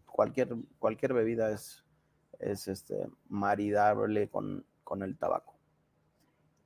cualquier, 0.05 0.55
cualquier 0.77 1.13
bebida 1.13 1.49
es, 1.49 1.83
es 2.39 2.67
este, 2.67 3.09
maridable 3.29 4.29
con, 4.29 4.63
con 4.83 5.01
el 5.01 5.17
tabaco. 5.17 5.54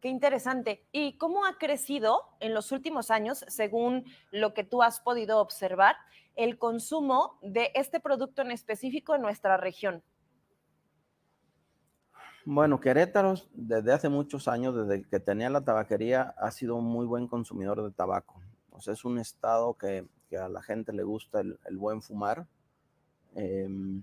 Qué 0.02 0.08
interesante. 0.08 0.86
¿Y 0.92 1.18
cómo 1.18 1.46
ha 1.46 1.58
crecido 1.58 2.22
en 2.40 2.54
los 2.54 2.72
últimos 2.72 3.12
años, 3.12 3.44
según 3.48 4.06
lo 4.32 4.54
que 4.54 4.64
tú 4.64 4.82
has 4.82 5.02
podido 5.02 5.40
observar, 5.40 5.98
el 6.36 6.58
consumo 6.58 7.38
de 7.42 7.72
este 7.76 8.00
producto 8.00 8.42
en 8.42 8.52
específico 8.52 9.14
en 9.14 9.22
nuestra 9.22 9.58
región? 9.58 10.02
Bueno, 12.46 12.80
Querétaro 12.80 13.36
desde 13.54 13.92
hace 13.92 14.08
muchos 14.08 14.48
años, 14.48 14.74
desde 14.74 15.04
que 15.04 15.20
tenía 15.20 15.50
la 15.50 15.66
tabaquería, 15.66 16.34
ha 16.38 16.50
sido 16.52 16.78
un 16.78 16.86
muy 16.86 17.06
buen 17.06 17.28
consumidor 17.28 17.84
de 17.84 17.92
tabaco. 17.92 18.42
O 18.72 18.80
sea, 18.80 18.94
es 18.94 19.04
un 19.04 19.20
estado 19.20 19.74
que, 19.74 20.08
a 20.40 20.48
la 20.48 20.62
gente 20.62 20.94
le 20.94 21.04
gusta 21.04 21.42
el, 21.42 21.78
buen 21.78 22.02
fumar. 22.02 22.48
Em, 23.36 24.02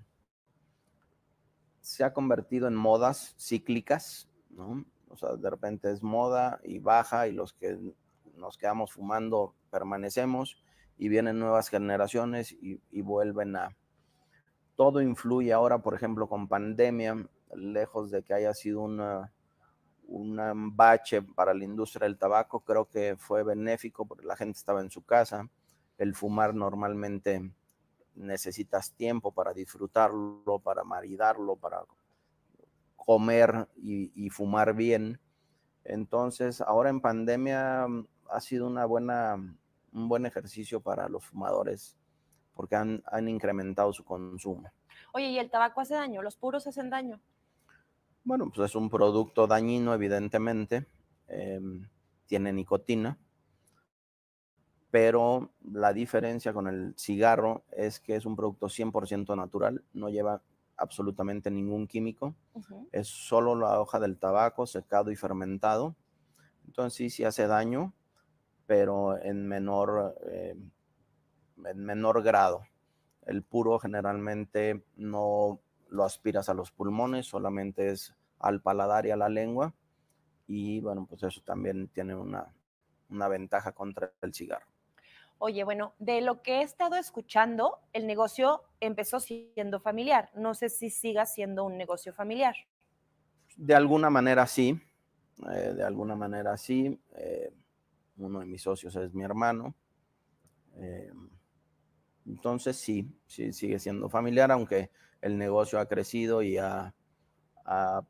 se 1.81 2.05
ha 2.05 2.13
convertido 2.13 2.69
en 2.69 2.75
modas 2.75 3.35
cíclicas, 3.39 4.29
¿no? 4.51 4.85
O 5.09 5.17
sea, 5.17 5.35
de 5.37 5.51
repente 5.51 5.91
es 5.91 6.03
moda 6.03 6.61
y 6.65 6.79
baja 6.79 7.29
y 7.29 7.33
los 7.33 7.53
que 7.53 7.79
nos 8.37 8.57
quedamos 8.59 8.93
fumando 8.93 9.55
permanecemos 9.71 10.63
y 10.99 11.09
vienen 11.09 11.39
nuevas 11.39 11.69
generaciones 11.69 12.53
y, 12.53 13.01
vuelven 13.03 13.57
a... 13.57 13.77
Todo 14.77 15.01
influye 15.01 15.53
ahora, 15.53 15.79
por 15.79 15.95
ejemplo, 15.95 16.29
con 16.29 16.49
pandemia, 16.49 17.27
lejos 17.55 18.11
de 18.11 18.23
que 18.23 18.35
haya 18.35 18.53
sido 18.53 18.83
un 18.83 20.77
bache 20.77 21.23
para 21.23 21.55
la 21.55 21.65
industria 21.65 22.07
del 22.07 22.19
tabaco, 22.19 22.61
creo 22.61 22.87
que 22.87 23.17
fue 23.17 23.43
benéfico 23.43 24.07
porque 24.07 24.27
la 24.27 24.37
gente 24.37 24.59
estaba 24.59 24.81
en 24.81 24.91
su 24.91 25.05
casa. 25.05 25.49
El 25.99 26.15
fumar 26.15 26.55
normalmente 26.55 27.51
necesitas 28.15 28.93
tiempo 28.93 29.33
para 29.33 29.53
disfrutarlo, 29.53 30.61
para 30.63 30.85
maridarlo, 30.85 31.57
para 31.57 31.85
comer 33.07 33.69
y, 33.77 34.29
fumar 34.31 34.75
bien. 34.75 35.21
Entonces, 35.85 36.61
ahora 36.61 36.91
en 36.91 37.01
pandemia 37.01 37.87
mm, 37.87 38.07
ha 38.31 38.41
sido 38.41 38.67
una 38.67 38.85
buena, 38.85 39.37
un 39.93 40.09
buen 40.09 40.27
ejercicio 40.27 40.81
para 40.81 41.09
los 41.09 41.25
fumadores 41.25 41.97
porque 42.55 42.75
han, 42.75 43.03
incrementado 43.29 43.93
su 43.93 44.05
consumo. 44.05 44.71
Oye, 45.13 45.29
¿y 45.29 45.39
el 45.39 45.51
tabaco 45.51 45.83
hace 45.83 45.95
daño? 45.95 46.23
¿Los 46.23 46.37
puros 46.37 46.67
hacen 46.67 46.91
daño? 46.91 47.21
Bueno, 48.25 48.51
pues 48.53 48.71
es 48.71 48.75
un 48.75 48.89
producto 48.89 49.47
dañino, 49.47 49.95
evidentemente. 49.95 50.87
Em, 51.29 51.87
tiene 52.27 52.53
nicotina. 52.53 53.19
Pero 54.91 55.51
la 55.71 55.93
diferencia 55.93 56.55
con 56.55 56.67
el 56.67 56.95
cigarro 56.97 57.63
es 57.73 58.01
que 58.01 58.17
es 58.17 58.25
un 58.25 58.35
producto 58.35 58.69
100% 58.69 59.37
natural, 59.37 59.85
no 59.93 60.09
lleva 60.09 60.41
absolutamente 60.77 61.51
ningún 61.51 61.87
químico, 61.87 62.35
es 62.93 63.09
solo 63.09 63.55
la 63.55 63.81
hoja 63.81 63.99
del 63.99 64.19
tabaco 64.19 64.67
secado 64.67 65.11
y 65.11 65.17
fermentado. 65.17 65.97
Entonces 66.67 66.95
sí, 66.95 67.11
sí 67.11 67.25
hace 67.25 67.47
daño, 67.47 67.95
pero 68.67 69.21
en 69.23 69.47
menor, 69.47 70.17
eh, 70.27 70.57
en 71.65 71.85
menor 71.85 72.23
grado. 72.23 72.65
El 73.25 73.43
puro 73.43 73.79
generalmente 73.79 74.85
no 74.97 75.61
lo 75.89 76.05
aspiras 76.05 76.49
a 76.49 76.55
los 76.55 76.71
pulmones, 76.71 77.27
solamente 77.27 77.91
es 77.91 78.15
al 78.39 78.61
paladar 78.61 79.07
y 79.07 79.11
a 79.11 79.17
la 79.17 79.29
lengua. 79.29 79.75
Y 80.47 80.81
bueno, 80.81 81.07
pues 81.09 81.23
eso 81.23 81.41
también 81.43 81.89
tiene 81.89 82.15
una, 82.15 82.55
una 83.09 83.29
ventaja 83.29 83.73
contra 83.73 84.13
el 84.21 84.35
cigarro. 84.35 84.76
Oye, 85.39 85.65
bueno, 85.65 85.95
de 85.99 86.23
lo 86.23 86.43
que 86.43 86.61
he 86.61 86.63
estado 86.63 86.97
escuchando, 86.97 87.79
el 87.93 88.07
negocio 88.07 88.63
empezó 88.81 89.21
siendo 89.21 89.81
familiar. 89.81 90.31
No 90.35 90.55
sé 90.55 90.71
si 90.71 90.89
siga 90.89 91.27
siendo 91.27 91.65
un 91.65 91.77
negocio 91.77 92.15
familiar. 92.15 92.57
De 93.57 93.75
alguna 93.75 94.09
manera 94.09 94.47
sí, 94.47 94.81
eh, 95.53 95.75
de 95.77 95.85
alguna 95.85 96.17
manera 96.17 96.57
sí. 96.57 96.99
Eh, 97.17 97.53
uno 98.17 98.41
de 98.41 98.47
mis 98.47 98.63
socios 98.63 98.97
es 98.97 99.13
mi 99.13 99.25
hermano. 99.25 99.75
Eh, 100.77 101.13
entonces 102.27 102.77
sí, 102.77 103.15
sí, 103.27 103.53
sigue 103.53 103.79
siendo 103.79 104.09
familiar, 104.09 104.51
aunque 104.51 104.91
el 105.21 105.37
negocio 105.37 105.79
ha 105.79 105.87
crecido 105.87 106.43
y 106.43 106.57
ha, 106.57 106.95
ha 107.65 108.03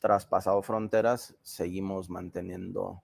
traspasado 0.00 0.60
fronteras, 0.62 1.36
seguimos 1.40 2.10
manteniendo. 2.10 3.02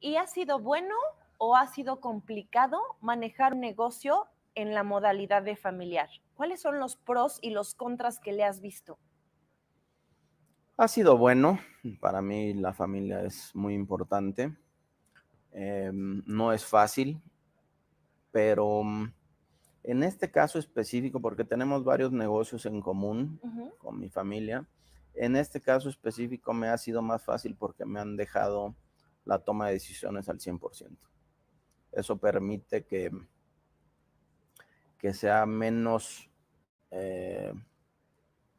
¿Y 0.00 0.16
ha 0.16 0.26
sido 0.26 0.58
bueno 0.58 0.94
o 1.42 1.56
ha 1.56 1.66
sido 1.68 2.00
complicado 2.00 2.78
manejar 3.00 3.54
un 3.54 3.60
negocio 3.60 4.26
en 4.54 4.74
la 4.74 4.82
modalidad 4.82 5.42
de 5.42 5.56
familiar? 5.56 6.10
¿Cuáles 6.34 6.60
son 6.60 6.78
los 6.78 6.96
pros 6.96 7.38
y 7.40 7.48
los 7.48 7.74
contras 7.74 8.20
que 8.20 8.32
le 8.32 8.44
has 8.44 8.60
visto? 8.60 8.98
Ha 10.76 10.86
sido 10.86 11.16
bueno. 11.16 11.58
Para 11.98 12.20
mí 12.20 12.52
la 12.52 12.74
familia 12.74 13.22
es 13.22 13.54
muy 13.54 13.72
importante. 13.72 14.54
Em, 15.52 16.22
no 16.26 16.52
es 16.52 16.62
fácil, 16.62 17.22
pero 18.32 18.82
mm, 18.84 19.10
en 19.84 20.02
este 20.02 20.30
caso 20.30 20.58
específico, 20.58 21.20
porque 21.20 21.44
tenemos 21.44 21.84
varios 21.84 22.12
negocios 22.12 22.66
en 22.66 22.82
común 22.82 23.40
con 23.78 23.98
mi 23.98 24.10
familia, 24.10 24.68
en 25.14 25.36
este 25.36 25.58
caso 25.58 25.88
específico 25.88 26.52
me 26.52 26.68
ha 26.68 26.76
sido 26.76 27.00
más 27.00 27.24
fácil 27.24 27.56
porque 27.56 27.86
me 27.86 27.98
han 27.98 28.16
dejado 28.16 28.74
la 29.24 29.38
toma 29.38 29.68
de 29.68 29.74
decisiones 29.74 30.28
al 30.28 30.38
100%. 30.38 30.98
Eso 31.92 32.18
permite 32.18 32.84
que, 32.84 33.10
que 34.98 35.14
sea 35.14 35.46
menos 35.46 36.30
eh, 36.90 37.52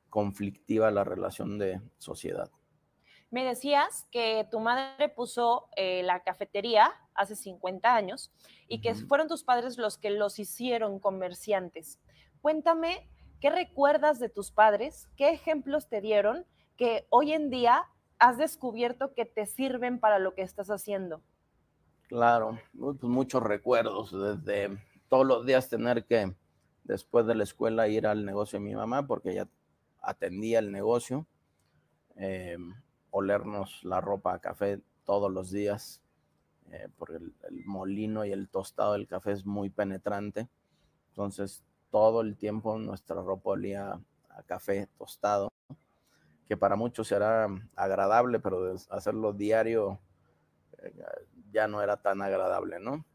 conflictiva 0.10 0.92
la 0.92 1.04
relación 1.04 1.58
de 1.58 1.82
sociedad. 1.98 2.52
Me 3.32 3.46
decías 3.46 4.06
que 4.12 4.46
tu 4.52 4.60
madre 4.60 5.08
puso 5.08 5.70
eh, 5.78 6.04
la 6.04 6.22
cafetería 6.22 6.92
hace 7.14 7.38
50 7.38 7.96
años 7.96 8.30
y 8.68 8.82
que 8.82 8.94
fueron 8.94 9.30
tus 9.30 9.44
padres 9.44 9.78
los 9.78 9.98
que 9.98 10.10
los 10.10 10.38
hicieron 10.38 11.00
comerciantes. 11.00 11.98
Cuéntame, 12.42 13.10
¿qué 13.40 13.50
recuerdas 13.50 14.20
de 14.20 14.28
tus 14.28 14.52
padres? 14.52 15.08
¿Qué 15.16 15.30
ejemplos 15.30 15.88
te 15.88 16.02
dieron 16.02 16.46
que 16.76 17.08
hoy 17.10 17.32
en 17.32 17.50
día 17.50 17.86
has 18.20 18.38
descubierto 18.38 19.14
que 19.14 19.26
te 19.26 19.46
sirven 19.46 20.00
para 20.02 20.20
lo 20.20 20.36
que 20.36 20.42
estás 20.42 20.70
haciendo? 20.70 21.24
Claro, 22.12 22.60
pues 22.78 23.02
muchos 23.04 23.42
recuerdos, 23.42 24.12
desde 24.12 24.78
todos 25.08 25.26
los 25.26 25.46
días 25.46 25.70
tener 25.70 26.04
que, 26.04 26.36
después 26.84 27.26
de 27.26 27.36
la 27.36 27.46
escuela, 27.46 27.88
ir 27.88 28.06
al 28.06 28.26
negocio 28.26 28.60
de 28.60 28.66
mi 28.66 28.76
mamá, 28.76 29.08
porque 29.08 29.32
ella 29.32 29.48
atendía 30.02 30.60
el 30.60 30.74
negocio, 30.74 31.26
eh, 32.18 32.58
olernos 33.12 33.82
la 33.86 34.02
ropa 34.02 34.34
a 34.34 34.40
café 34.40 34.82
todos 35.06 35.32
los 35.32 35.52
días, 35.52 36.02
eh, 36.72 36.90
porque 36.98 37.16
el, 37.16 37.66
molino 37.66 38.26
y 38.26 38.34
el 38.34 38.50
tostado 38.50 38.92
del 38.92 39.08
café 39.08 39.32
es 39.32 39.46
muy 39.46 39.70
penetrante. 39.70 40.50
Entonces, 41.12 41.64
todo 41.92 42.20
el 42.20 42.36
tiempo 42.36 42.78
nuestra 42.78 43.22
ropa 43.22 43.52
olía 43.52 44.02
a 44.28 44.44
café 44.44 44.90
tostado, 44.98 45.50
que 46.46 46.58
para 46.58 46.76
muchos 46.76 47.08
será 47.08 47.48
agradable, 47.74 48.42
pero 48.42 48.76
hacerlo 48.90 49.32
diario 49.32 50.02
eh, 50.80 50.94
ya 51.52 51.68
no 51.68 51.82
era 51.82 51.98
tan 51.98 52.22
agradable, 52.22 52.80
¿no? 52.80 53.06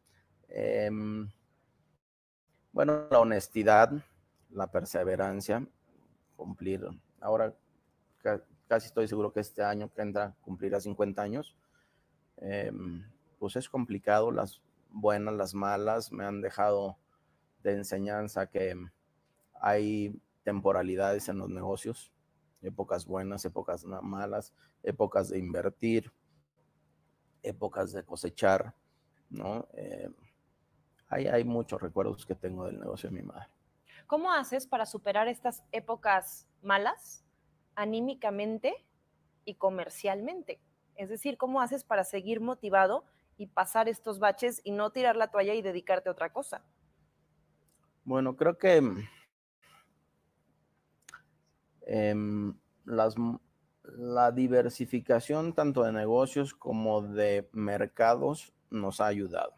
Em, 0.48 1.30
bueno, 2.72 3.08
la 3.10 3.20
honestidad, 3.20 3.90
la 4.50 4.70
perseverancia, 4.70 5.66
cumplir. 6.36 6.86
Ahora 7.20 7.54
casi 8.68 8.86
estoy 8.86 9.08
seguro 9.08 9.32
que 9.32 9.40
este 9.40 9.62
año 9.62 9.92
que 9.92 10.02
entra 10.02 10.34
cumplirá 10.42 10.80
50 10.80 11.22
años. 11.22 11.56
Em, 12.38 13.04
pues 13.38 13.56
es 13.56 13.68
complicado, 13.68 14.30
las 14.30 14.62
buenas, 14.90 15.34
las 15.34 15.54
malas, 15.54 16.12
me 16.12 16.24
han 16.24 16.40
dejado 16.40 16.98
de 17.62 17.72
enseñanza 17.72 18.46
que 18.46 18.74
hay 19.60 20.20
temporalidades 20.44 21.28
en 21.28 21.38
los 21.38 21.48
negocios, 21.48 22.12
épocas 22.62 23.06
buenas, 23.06 23.44
épocas 23.44 23.84
malas, 23.84 24.52
épocas 24.82 25.28
de 25.28 25.38
invertir, 25.38 26.12
épocas 27.46 27.92
de 27.92 28.04
cosechar, 28.04 28.74
¿no? 29.30 29.66
Eh, 29.74 30.10
hay, 31.08 31.26
hay 31.26 31.44
muchos 31.44 31.80
recuerdos 31.80 32.26
que 32.26 32.34
tengo 32.34 32.64
del 32.64 32.78
negocio 32.78 33.08
de 33.10 33.16
mi 33.16 33.22
madre. 33.22 33.48
¿Cómo 34.06 34.32
haces 34.32 34.66
para 34.66 34.86
superar 34.86 35.28
estas 35.28 35.64
épocas 35.72 36.46
malas 36.62 37.24
anímicamente 37.74 38.86
y 39.44 39.54
comercialmente? 39.54 40.60
Es 40.94 41.08
decir, 41.08 41.36
¿cómo 41.36 41.60
haces 41.60 41.84
para 41.84 42.04
seguir 42.04 42.40
motivado 42.40 43.04
y 43.36 43.46
pasar 43.46 43.88
estos 43.88 44.18
baches 44.18 44.60
y 44.64 44.70
no 44.70 44.90
tirar 44.90 45.16
la 45.16 45.30
toalla 45.30 45.54
y 45.54 45.62
dedicarte 45.62 46.08
a 46.08 46.12
otra 46.12 46.32
cosa? 46.32 46.64
Bueno, 48.04 48.36
creo 48.36 48.56
que 48.56 48.80
eh, 51.86 52.14
las, 52.84 53.16
la 53.96 54.32
diversificación 54.32 55.52
tanto 55.54 55.82
de 55.82 55.92
negocios 55.92 56.54
como 56.54 57.02
de 57.02 57.48
mercados 57.52 58.52
nos 58.70 59.00
ha 59.00 59.06
ayudado. 59.06 59.54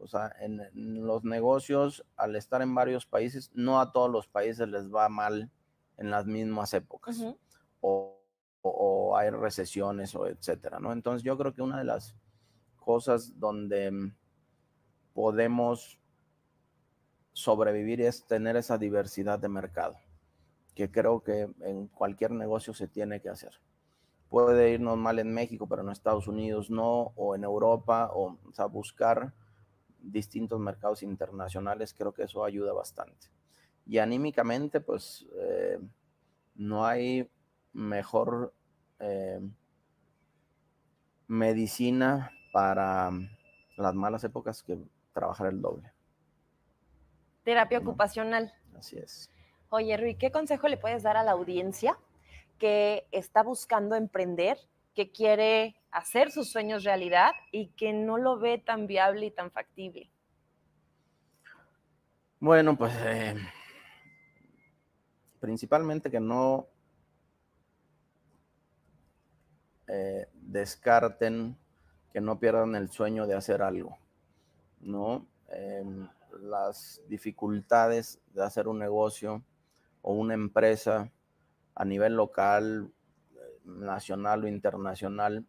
O 0.00 0.06
sea, 0.06 0.34
en, 0.40 0.60
los 1.06 1.24
negocios, 1.24 2.04
al 2.16 2.36
estar 2.36 2.60
en 2.60 2.74
varios 2.74 3.06
países, 3.06 3.50
no 3.54 3.80
a 3.80 3.92
todos 3.92 4.10
los 4.10 4.26
países 4.26 4.68
les 4.68 4.92
va 4.92 5.08
mal 5.08 5.50
en 5.96 6.10
las 6.10 6.26
mismas 6.26 6.74
épocas. 6.74 7.24
o, 7.80 8.20
o 8.62 9.16
hay 9.16 9.30
recesiones 9.30 10.14
o 10.14 10.26
etcétera, 10.26 10.78
¿no? 10.80 10.92
Entonces 10.92 11.22
yo 11.22 11.36
creo 11.36 11.52
que 11.52 11.62
una 11.62 11.78
de 11.78 11.84
las 11.84 12.14
cosas 12.76 13.38
donde 13.38 13.90
mm, 13.90 14.14
podemos 15.12 15.98
sobrevivir 17.32 18.00
es 18.00 18.24
tener 18.26 18.56
esa 18.56 18.78
diversidad 18.78 19.38
de 19.38 19.48
mercado, 19.48 19.96
que 20.74 20.90
creo 20.90 21.22
que 21.22 21.48
en 21.60 21.88
cualquier 21.88 22.32
negocio 22.32 22.74
se 22.74 22.88
tiene 22.88 23.20
que 23.20 23.28
hacer. 23.28 23.52
Puede 24.28 24.72
irnos 24.72 24.98
mal 24.98 25.18
en 25.18 25.32
México, 25.32 25.68
pero 25.68 25.82
en 25.82 25.90
Estados 25.90 26.26
Unidos 26.26 26.70
no, 26.70 27.12
o 27.16 27.34
en 27.34 27.44
Europa, 27.44 28.10
o, 28.12 28.38
o 28.44 28.52
sea, 28.52 28.66
buscar 28.66 29.32
distintos 30.00 30.60
mercados 30.60 31.02
internacionales, 31.02 31.94
creo 31.94 32.12
que 32.12 32.24
eso 32.24 32.44
ayuda 32.44 32.72
bastante. 32.72 33.28
Y 33.86 33.98
anímicamente, 33.98 34.80
pues 34.80 35.26
eh, 35.36 35.78
no 36.54 36.86
hay 36.86 37.30
mejor 37.72 38.54
eh, 38.98 39.40
medicina 41.26 42.30
para 42.52 43.10
las 43.76 43.94
malas 43.94 44.24
épocas 44.24 44.62
que 44.62 44.78
trabajar 45.12 45.48
el 45.48 45.60
doble. 45.60 45.92
Terapia 47.44 47.78
ocupacional. 47.78 48.52
Así 48.76 48.96
es. 48.96 49.30
Oye, 49.76 49.96
Rui, 49.96 50.14
¿qué 50.14 50.30
consejo 50.30 50.68
le 50.68 50.76
puedes 50.76 51.02
dar 51.02 51.16
a 51.16 51.24
la 51.24 51.32
audiencia 51.32 51.98
que 52.60 53.08
está 53.10 53.42
buscando 53.42 53.96
emprender, 53.96 54.56
que 54.94 55.10
quiere 55.10 55.74
hacer 55.90 56.30
sus 56.30 56.52
sueños 56.52 56.84
realidad 56.84 57.32
y 57.50 57.70
que 57.70 57.92
no 57.92 58.16
lo 58.16 58.38
ve 58.38 58.58
tan 58.58 58.86
viable 58.86 59.26
y 59.26 59.30
tan 59.32 59.50
factible? 59.50 60.08
Bueno, 62.38 62.78
pues 62.78 62.94
eh, 63.04 63.34
principalmente 65.40 66.08
que 66.08 66.20
no 66.20 66.68
eh, 69.88 70.28
descarten, 70.34 71.58
que 72.12 72.20
no 72.20 72.38
pierdan 72.38 72.76
el 72.76 72.90
sueño 72.92 73.26
de 73.26 73.34
hacer 73.34 73.60
algo, 73.60 73.98
¿no? 74.78 75.26
Em, 75.48 76.08
las 76.42 77.02
dificultades 77.08 78.20
de 78.32 78.44
hacer 78.44 78.68
un 78.68 78.78
negocio 78.78 79.42
o 80.04 80.12
una 80.12 80.34
empresa 80.34 81.10
a 81.74 81.84
nivel 81.86 82.14
local, 82.14 82.92
nacional 83.64 84.44
o 84.44 84.48
internacional, 84.48 85.46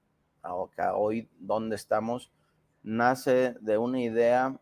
hoy 0.95 1.29
donde 1.37 1.75
estamos, 1.75 2.31
nace 2.81 3.55
de 3.59 3.77
una 3.77 3.99
idea 3.99 4.57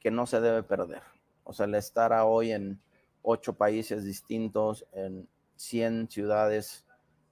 que 0.00 0.10
no 0.10 0.26
se 0.26 0.40
debe 0.40 0.64
perder. 0.64 1.02
O 1.44 1.52
sea, 1.52 1.66
el 1.66 1.76
estar 1.76 2.12
hoy 2.24 2.50
en 2.50 2.82
ocho 3.22 3.56
países 3.56 4.04
distintos, 4.04 4.86
en 4.92 5.28
100 5.54 6.10
ciudades 6.10 6.84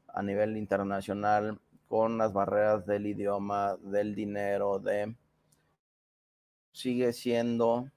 a 0.06 0.22
nivel 0.22 0.56
internacional, 0.56 1.60
con 1.88 2.18
las 2.18 2.32
barreras 2.32 2.86
del 2.86 3.06
idioma, 3.06 3.76
del 3.82 4.14
dinero, 4.14 4.78
de... 4.78 5.16
Sigue 6.70 7.12
siendo, 7.12 7.90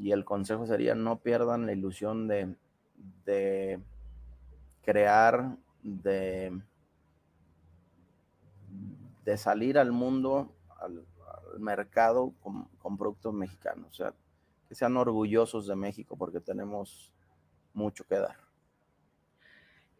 y 0.00 0.12
el 0.12 0.24
consejo 0.24 0.64
sería, 0.64 0.94
no 0.94 1.18
pierdan 1.18 1.66
la 1.66 1.72
ilusión 1.72 2.26
de, 2.26 2.56
de 3.26 3.78
crear, 4.80 5.58
de, 5.82 6.58
de 9.26 9.36
salir 9.36 9.78
al 9.78 9.92
mundo, 9.92 10.56
al, 10.80 11.06
mercado 11.58 12.32
con, 12.40 12.64
con, 12.78 12.96
productos 12.96 13.34
mexicanos. 13.34 13.88
O 13.90 13.92
sea, 13.92 14.14
que 14.68 14.74
sean 14.74 14.96
orgullosos 14.96 15.66
de 15.66 15.76
México 15.76 16.16
porque 16.16 16.40
tenemos 16.40 17.12
mucho 17.74 18.06
que 18.06 18.14
dar. 18.14 18.36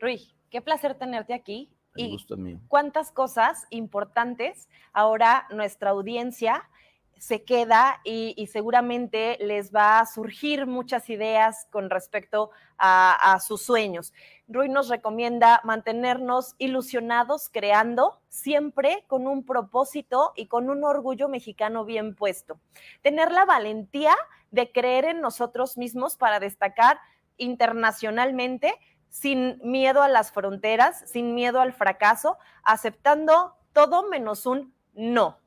Rui, 0.01 0.33
qué 0.49 0.63
placer 0.63 0.95
tenerte 0.95 1.35
aquí. 1.35 1.71
El 1.97 2.07
y 2.07 2.11
gusto 2.13 2.35
es 2.35 2.41
mío. 2.41 2.61
cuántas 2.69 3.13
cosas 3.13 3.67
importantes 3.69 4.69
ahora 4.95 5.47
nuestra 5.51 5.91
audiencia 5.91 6.71
se 7.21 7.45
queda 7.45 8.01
y, 8.03 8.49
seguramente 8.51 9.37
les 9.43 9.75
va 9.75 10.01
a 10.01 10.07
surgir 10.07 10.67
muchas 10.67 11.11
ideas 11.11 11.67
con 11.71 11.91
respecto 11.91 12.51
a, 12.79 13.39
sus 13.47 13.61
sueños. 13.61 14.15
Rui 14.49 14.71
nos 14.71 14.89
recomienda 14.89 15.61
mantenernos 15.63 16.55
ilusionados, 16.57 17.51
creando 17.51 18.19
siempre 18.31 19.05
con 19.07 19.27
un 19.27 19.45
propósito 19.45 20.33
y 20.35 20.47
con 20.47 20.71
un 20.71 20.83
orgullo 20.83 21.29
mexicano 21.29 21.85
bien 21.85 22.15
puesto. 22.15 22.59
Tener 23.03 23.31
la 23.33 23.45
valentía 23.45 24.17
de 24.51 24.73
creer 24.73 25.05
en 25.05 25.21
nosotros 25.21 25.77
mismos 25.77 26.17
para 26.17 26.41
destacar 26.41 26.99
internacionalmente 27.37 28.75
sin 29.11 29.61
miedo 29.63 30.03
a 30.03 30.09
las 30.09 30.33
fronteras, 30.33 31.03
sin 31.07 31.35
miedo 31.35 31.61
al 31.61 31.75
fracaso, 31.75 32.39
aceptando 32.63 33.57
todo 33.75 34.09
menos 34.09 34.47
un 34.47 34.75
no 34.95 35.40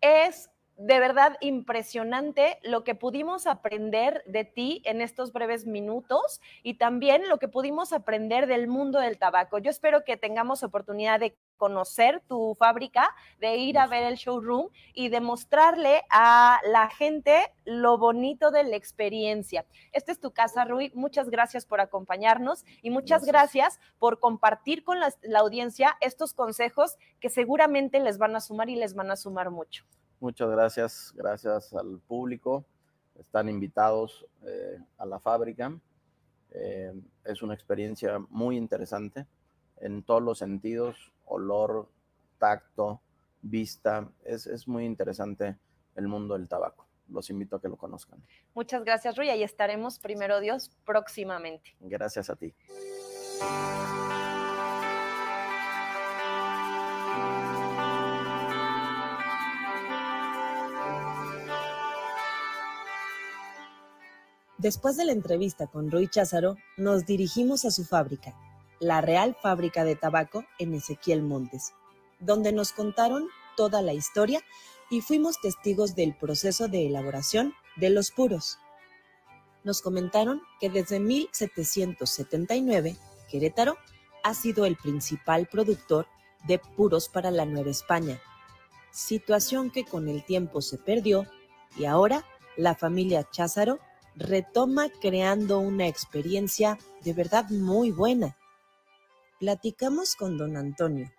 es 0.00 0.50
de 0.78 1.00
verdad 1.00 1.36
impresionante 1.40 2.60
lo 2.62 2.84
que 2.84 2.94
pudimos 2.94 3.48
aprender 3.48 4.22
de 4.26 4.44
ti 4.44 4.80
en 4.84 5.00
estos 5.00 5.32
breves 5.32 5.66
minutos 5.66 6.40
y 6.62 6.74
también 6.74 7.28
lo 7.28 7.38
que 7.38 7.48
pudimos 7.48 7.92
aprender 7.92 8.46
del 8.46 8.68
mundo 8.68 9.00
del 9.00 9.18
tabaco. 9.18 9.58
Yo 9.58 9.70
espero 9.70 10.04
que 10.04 10.16
tengamos 10.16 10.62
oportunidad 10.62 11.18
de 11.18 11.36
conocer 11.58 12.22
tu 12.26 12.54
fábrica, 12.58 13.14
de 13.40 13.56
ir 13.56 13.78
a 13.78 13.86
ver 13.86 14.04
el 14.04 14.14
showroom 14.14 14.68
y 14.94 15.10
demostrarle 15.10 16.02
a 16.10 16.60
la 16.66 16.88
gente 16.88 17.52
lo 17.66 17.98
bonito 17.98 18.50
de 18.50 18.64
la 18.64 18.76
experiencia. 18.76 19.66
Esta 19.92 20.12
es 20.12 20.20
tu 20.20 20.30
casa, 20.30 20.64
Rui. 20.64 20.90
Muchas 20.94 21.28
gracias 21.28 21.66
por 21.66 21.80
acompañarnos 21.80 22.64
y 22.80 22.88
muchas 22.88 23.24
gracias, 23.26 23.78
por 23.98 24.18
compartir 24.18 24.84
con 24.84 25.00
la, 25.00 25.12
la 25.22 25.40
audiencia 25.40 25.98
estos 26.00 26.32
consejos 26.32 26.96
que 27.20 27.28
seguramente 27.28 28.00
les 28.00 28.16
van 28.16 28.34
a 28.34 28.40
sumar 28.40 28.70
y 28.70 28.76
les 28.76 28.94
van 28.94 29.10
a 29.10 29.16
sumar 29.16 29.50
mucho. 29.50 29.84
Muchas 30.20 30.50
gracias, 30.50 31.12
gracias 31.14 31.72
al 31.74 32.00
público. 32.00 32.64
Están 33.18 33.48
invitados 33.48 34.26
eh, 34.44 34.78
a 34.96 35.06
la 35.06 35.20
fábrica. 35.20 35.72
Eh, 36.50 36.92
es 37.24 37.42
una 37.42 37.54
experiencia 37.54 38.18
muy 38.30 38.56
interesante 38.56 39.26
en 39.76 40.02
todos 40.02 40.22
los 40.22 40.38
sentidos, 40.38 41.12
olor, 41.28 41.88
tacto, 42.38 43.00
vista. 43.42 44.08
Es, 44.24 44.46
es 44.46 44.66
muy 44.68 44.84
interesante 44.84 45.56
el 45.94 46.08
mundo 46.08 46.34
del 46.34 46.48
tabaco. 46.48 46.86
Los 47.08 47.30
invito 47.30 47.56
a 47.56 47.60
que 47.60 47.68
lo 47.68 47.76
conozcan. 47.76 48.22
Muchas 48.54 48.84
gracias, 48.84 49.16
Rui. 49.16 49.30
Ahí 49.30 49.42
estaremos, 49.42 49.98
primero 49.98 50.40
Dios, 50.40 50.70
próximamente. 50.84 51.74
Gracias 51.80 52.28
a 52.28 52.36
ti. 52.36 52.54
Después 64.58 64.96
de 64.96 65.04
la 65.04 65.12
entrevista 65.12 65.68
con 65.68 65.88
Rui 65.88 66.08
Cházaro, 66.08 66.56
nos 66.76 67.06
dirigimos 67.06 67.64
a 67.64 67.70
su 67.70 67.84
fábrica, 67.84 68.34
la 68.80 69.00
Real 69.00 69.36
Fábrica 69.40 69.84
de 69.84 69.96
Tabaco 69.96 70.44
en 70.58 70.74
Ezequiel 70.74 71.22
Montes, 71.22 71.72
donde 72.20 72.52
nos 72.52 72.72
contaron 72.72 73.28
toda 73.56 73.82
la 73.82 73.92
historia 73.92 74.42
y 74.90 75.00
fuimos 75.00 75.40
testigos 75.40 75.94
del 75.94 76.16
proceso 76.16 76.68
de 76.68 76.86
elaboración 76.86 77.54
de 77.76 77.90
los 77.90 78.10
puros. 78.10 78.58
Nos 79.64 79.82
comentaron 79.82 80.40
que 80.60 80.70
desde 80.70 81.00
1779, 81.00 82.96
Querétaro 83.30 83.76
ha 84.22 84.34
sido 84.34 84.64
el 84.64 84.76
principal 84.76 85.46
productor 85.46 86.06
de 86.46 86.58
puros 86.58 87.08
para 87.08 87.30
la 87.30 87.44
Nueva 87.44 87.70
España, 87.70 88.20
situación 88.90 89.70
que 89.70 89.84
con 89.84 90.08
el 90.08 90.24
tiempo 90.24 90.62
se 90.62 90.78
perdió 90.78 91.26
y 91.76 91.84
ahora 91.84 92.24
la 92.56 92.74
familia 92.74 93.28
Cházaro 93.30 93.78
retoma 94.16 94.88
creando 95.00 95.58
una 95.58 95.86
experiencia 95.86 96.78
de 97.02 97.12
verdad 97.12 97.50
muy 97.50 97.90
buena. 97.90 98.37
Platicamos 99.38 100.16
con 100.16 100.36
don 100.36 100.56
Antonio, 100.56 101.10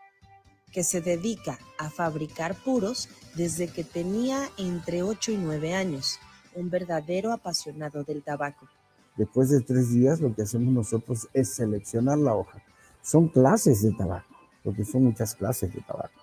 que 0.72 0.84
se 0.84 1.02
dedica 1.02 1.58
a 1.78 1.90
fabricar 1.90 2.56
puros 2.56 3.10
desde 3.36 3.68
que 3.68 3.84
tenía 3.84 4.50
entre 4.58 5.04
8 5.04 5.32
y 5.32 5.38
9 5.38 5.74
años, 5.74 6.20
un 6.56 6.70
verdadero 6.70 7.32
apasionado 7.32 8.04
del 8.04 8.22
tabaco. 8.22 8.68
Después 9.16 9.50
de 9.50 9.62
tres 9.62 9.92
días 9.92 10.20
lo 10.20 10.34
que 10.34 10.44
hacemos 10.44 10.74
nosotros 10.74 11.28
es 11.34 11.54
seleccionar 11.54 12.18
la 12.18 12.36
hoja. 12.36 12.62
Son 13.02 13.28
clases 13.28 13.82
de 13.84 13.92
tabaco, 13.94 14.36
porque 14.64 14.86
son 14.86 15.06
muchas 15.06 15.36
clases 15.36 15.74
de 15.74 15.82
tabaco. 15.82 16.22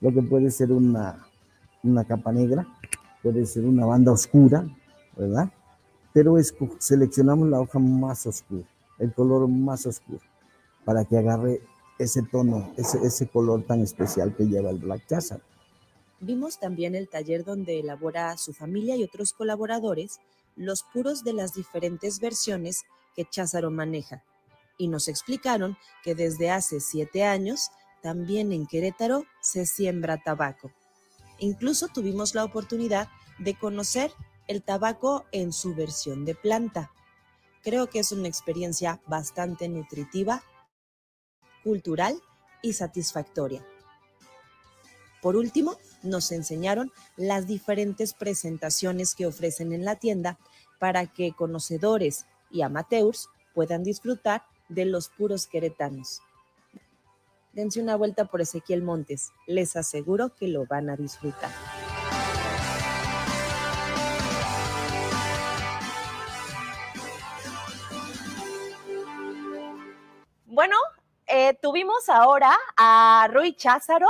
Lo 0.00 0.12
que 0.12 0.22
puede 0.22 0.50
ser 0.50 0.72
una, 0.72 1.26
una 1.82 2.04
capa 2.04 2.32
negra, 2.32 2.66
puede 3.22 3.46
ser 3.46 3.64
una 3.64 3.86
banda 3.86 4.12
oscura, 4.12 4.66
¿verdad? 5.16 5.50
pero 6.16 6.34
seleccionamos 6.78 7.46
la 7.50 7.60
hoja 7.60 7.78
más 7.78 8.26
oscura, 8.26 8.64
el 8.98 9.12
color 9.12 9.46
más 9.48 9.84
oscuro, 9.84 10.20
para 10.86 11.04
que 11.04 11.18
agarre 11.18 11.60
ese 11.98 12.22
tono, 12.22 12.72
ese, 12.78 12.98
ese 13.04 13.26
color 13.28 13.64
tan 13.64 13.82
especial 13.82 14.34
que 14.34 14.44
lleva 14.46 14.70
el 14.70 14.78
Black 14.78 15.06
Chazar. 15.06 15.42
Vimos 16.20 16.58
también 16.58 16.94
el 16.94 17.10
taller 17.10 17.44
donde 17.44 17.78
elabora 17.80 18.34
su 18.38 18.54
familia 18.54 18.96
y 18.96 19.04
otros 19.04 19.34
colaboradores 19.34 20.20
los 20.56 20.82
puros 20.82 21.22
de 21.24 21.34
las 21.34 21.52
diferentes 21.52 22.20
versiones 22.20 22.84
que 23.14 23.26
Cházaro 23.28 23.70
maneja. 23.70 24.22
y 24.78 24.88
nos 24.88 25.08
explicaron 25.08 25.76
que 26.02 26.14
desde 26.14 26.50
hace 26.50 26.80
siete 26.80 27.24
años 27.24 27.70
también 28.02 28.52
en 28.52 28.66
Querétaro 28.66 29.24
se 29.40 29.66
siembra 29.66 30.22
tabaco. 30.22 30.70
Incluso 31.38 31.88
tuvimos 31.88 32.34
la 32.34 32.44
oportunidad 32.44 33.08
de 33.38 33.58
conocer 33.58 34.12
el 34.48 34.62
tabaco 34.62 35.24
en 35.32 35.52
su 35.52 35.74
versión 35.74 36.24
de 36.24 36.34
planta. 36.34 36.90
Creo 37.62 37.88
que 37.88 37.98
es 37.98 38.12
una 38.12 38.28
experiencia 38.28 39.00
bastante 39.06 39.68
nutritiva, 39.68 40.42
cultural 41.66 42.22
y 42.62 42.74
satisfactoria. 42.74 43.66
Por 45.20 45.34
último, 45.34 45.76
nos 46.04 46.30
enseñaron 46.30 46.92
las 47.16 47.48
diferentes 47.48 48.14
presentaciones 48.14 49.16
que 49.16 49.26
ofrecen 49.26 49.72
en 49.72 49.84
la 49.84 49.96
tienda 49.96 50.38
para 50.78 51.08
que 51.08 51.32
conocedores 51.32 52.26
y 52.52 52.62
amateurs 52.62 53.28
puedan 53.52 53.82
disfrutar 53.82 54.44
de 54.68 54.84
los 54.84 55.08
puros 55.08 55.48
queretanos. 55.48 56.20
Dense 57.52 57.82
una 57.82 57.96
vuelta 57.96 58.26
por 58.26 58.40
Ezequiel 58.40 58.82
Montes, 58.82 59.32
les 59.48 59.74
aseguro 59.74 60.36
que 60.36 60.46
lo 60.46 60.66
van 60.66 60.88
a 60.88 60.96
disfrutar. 60.96 61.50
Tuvimos 71.60 72.08
ahora 72.08 72.56
a 72.76 73.28
Rui 73.32 73.54
Cházaro 73.54 74.08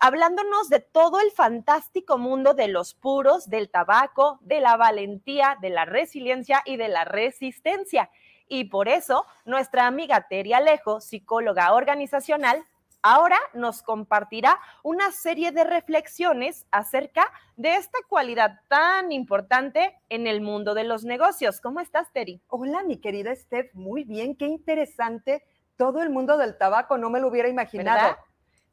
hablándonos 0.00 0.68
de 0.68 0.80
todo 0.80 1.20
el 1.20 1.30
fantástico 1.30 2.18
mundo 2.18 2.54
de 2.54 2.68
los 2.68 2.94
puros, 2.94 3.48
del 3.48 3.70
tabaco, 3.70 4.38
de 4.42 4.60
la 4.60 4.76
valentía, 4.76 5.56
de 5.60 5.70
la 5.70 5.84
resiliencia 5.84 6.62
y 6.64 6.76
de 6.76 6.88
la 6.88 7.04
resistencia. 7.04 8.10
Y 8.46 8.64
por 8.64 8.88
eso, 8.88 9.24
nuestra 9.44 9.86
amiga 9.86 10.26
Teria 10.28 10.58
Alejo, 10.58 11.00
psicóloga 11.00 11.72
organizacional, 11.72 12.64
ahora 13.02 13.38
nos 13.54 13.82
compartirá 13.82 14.58
una 14.82 15.12
serie 15.12 15.52
de 15.52 15.64
reflexiones 15.64 16.66
acerca 16.70 17.24
de 17.56 17.76
esta 17.76 17.98
cualidad 18.08 18.60
tan 18.68 19.12
importante 19.12 19.96
en 20.08 20.26
el 20.26 20.40
mundo 20.40 20.74
de 20.74 20.84
los 20.84 21.04
negocios. 21.04 21.60
¿Cómo 21.60 21.80
estás, 21.80 22.12
Teri? 22.12 22.42
Hola, 22.48 22.82
mi 22.82 22.98
querida 22.98 23.34
Steph. 23.34 23.72
Muy 23.74 24.04
bien, 24.04 24.36
qué 24.36 24.46
interesante. 24.46 25.42
Todo 25.80 26.02
el 26.02 26.10
mundo 26.10 26.36
del 26.36 26.58
tabaco, 26.58 26.98
no 26.98 27.08
me 27.08 27.20
lo 27.20 27.28
hubiera 27.28 27.48
imaginado. 27.48 28.18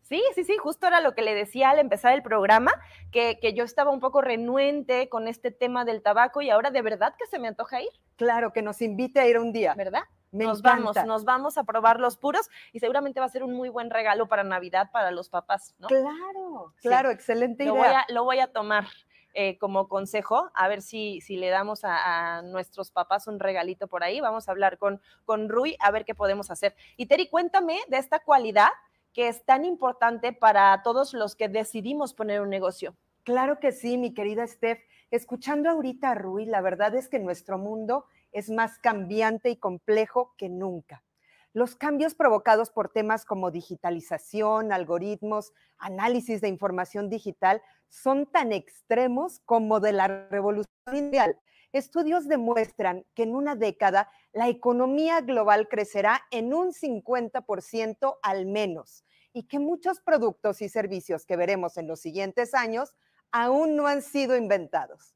Sí, 0.02 0.22
sí, 0.36 0.44
sí, 0.44 0.58
justo 0.58 0.88
era 0.88 1.00
lo 1.00 1.16
que 1.16 1.22
le 1.22 1.36
decía 1.36 1.70
al 1.70 1.80
empezar 1.80 2.12
el 2.12 2.22
programa, 2.22 2.74
que, 3.14 3.40
que, 3.42 3.54
yo 3.54 3.64
estaba 3.64 3.92
un 3.92 4.02
poco 4.02 4.20
renuente 4.20 5.08
con 5.08 5.30
este 5.30 5.52
tema 5.52 5.86
del 5.86 6.02
tabaco 6.02 6.42
y 6.42 6.50
ahora 6.50 6.70
de 6.70 6.82
verdad 6.82 7.16
que 7.18 7.26
se 7.28 7.40
me 7.40 7.48
antoja 7.48 7.82
ir. 7.82 7.90
Claro, 8.18 8.52
que 8.52 8.62
nos 8.62 8.82
invite 8.82 9.22
a 9.22 9.26
ir 9.26 9.40
un 9.40 9.54
día. 9.54 9.74
¿Verdad? 9.74 10.04
nos 10.32 10.62
vamos, 10.62 10.98
nos 11.06 11.24
vamos 11.24 11.58
a 11.58 11.64
probar 11.64 12.00
los 12.00 12.18
puros 12.18 12.50
y 12.74 12.80
seguramente 12.80 13.20
va 13.20 13.26
a 13.26 13.30
ser 13.30 13.44
un 13.44 13.54
muy 13.54 13.70
buen 13.70 13.90
regalo 13.90 14.28
para 14.28 14.44
Navidad 14.44 14.90
para 14.92 15.12
los 15.12 15.30
papás, 15.30 15.76
¿no? 15.80 15.88
Claro, 15.88 16.74
claro, 16.82 17.12
excelente 17.12 17.66
lo 17.66 17.76
idea. 17.76 17.84
Voy 17.86 17.96
a, 17.96 18.06
lo 18.14 18.24
voy 18.26 18.40
a 18.40 18.48
tomar. 18.48 18.86
Eh, 19.34 19.58
como 19.60 19.88
consejo, 19.88 20.50
a 20.56 20.68
ver 20.68 20.82
si, 20.82 21.22
si 21.22 21.38
le 21.38 21.50
damos 21.50 21.82
a, 21.84 22.42
nuestros 22.42 22.90
papás 22.90 23.28
un 23.28 23.40
regalito 23.40 23.88
por 23.88 24.04
ahí. 24.04 24.20
Vamos 24.20 24.48
a 24.48 24.52
hablar 24.52 24.80
con, 24.80 25.00
con 25.26 25.48
Rui 25.48 25.76
a 25.80 25.92
ver 25.92 26.06
qué 26.06 26.16
podemos 26.16 26.50
hacer. 26.50 26.76
Y 26.96 27.06
Teri, 27.06 27.30
cuéntame 27.30 27.78
de 27.88 27.98
esta 27.98 28.20
cualidad 28.20 28.70
que 29.14 29.28
es 29.28 29.46
tan 29.46 29.66
importante 29.66 30.34
para 30.34 30.82
todos 30.84 31.14
los 31.14 31.36
que 31.36 31.50
decidimos 31.50 32.14
poner 32.14 32.42
un 32.42 32.50
negocio. 32.50 32.96
Claro 33.24 33.60
que 33.60 33.72
sí, 33.72 33.98
mi 33.98 34.14
querida 34.14 34.48
Steph. 34.48 34.80
Escuchando 35.12 35.70
ahorita 35.70 36.12
a 36.12 36.16
Rui, 36.16 36.46
la 36.46 36.62
verdad 36.62 36.96
es 36.96 37.08
que 37.08 37.20
nuestro 37.20 37.58
mundo 37.58 38.06
es 38.32 38.50
más 38.50 38.78
cambiante 38.80 39.50
y 39.50 39.58
complejo 39.58 40.34
que 40.38 40.50
nunca. 40.50 41.04
Los 41.58 41.76
cambios 41.76 42.14
provocados 42.14 42.70
por 42.70 42.90
temas 42.90 43.26
como 43.26 43.50
digitalización, 43.50 44.72
algoritmos, 44.72 45.54
análisis 45.80 46.40
de 46.40 46.50
información 46.50 47.10
digital 47.10 47.64
son 47.90 48.28
tan 48.28 48.52
extremos 48.52 49.40
como 49.40 49.80
de 49.80 49.92
la 49.92 50.08
revolución 50.30 50.68
industrial. 50.92 51.40
Estudios 51.72 52.28
demuestran 52.28 53.08
que 53.16 53.24
en 53.24 53.34
una 53.34 53.56
década 53.56 54.12
la 54.34 54.50
economía 54.50 55.22
global 55.22 55.68
crecerá 55.68 56.22
en 56.30 56.54
un 56.54 56.74
50% 56.74 58.20
al 58.22 58.46
menos 58.46 59.04
y 59.34 59.48
que 59.48 59.58
muchos 59.58 60.00
productos 60.00 60.62
y 60.62 60.70
servicios 60.70 61.26
que 61.26 61.38
veremos 61.38 61.78
en 61.78 61.88
los 61.88 62.00
siguientes 62.00 62.54
años 62.54 62.96
aún 63.32 63.76
no 63.76 63.88
han 63.88 64.04
sido 64.04 64.38
inventados. 64.38 65.16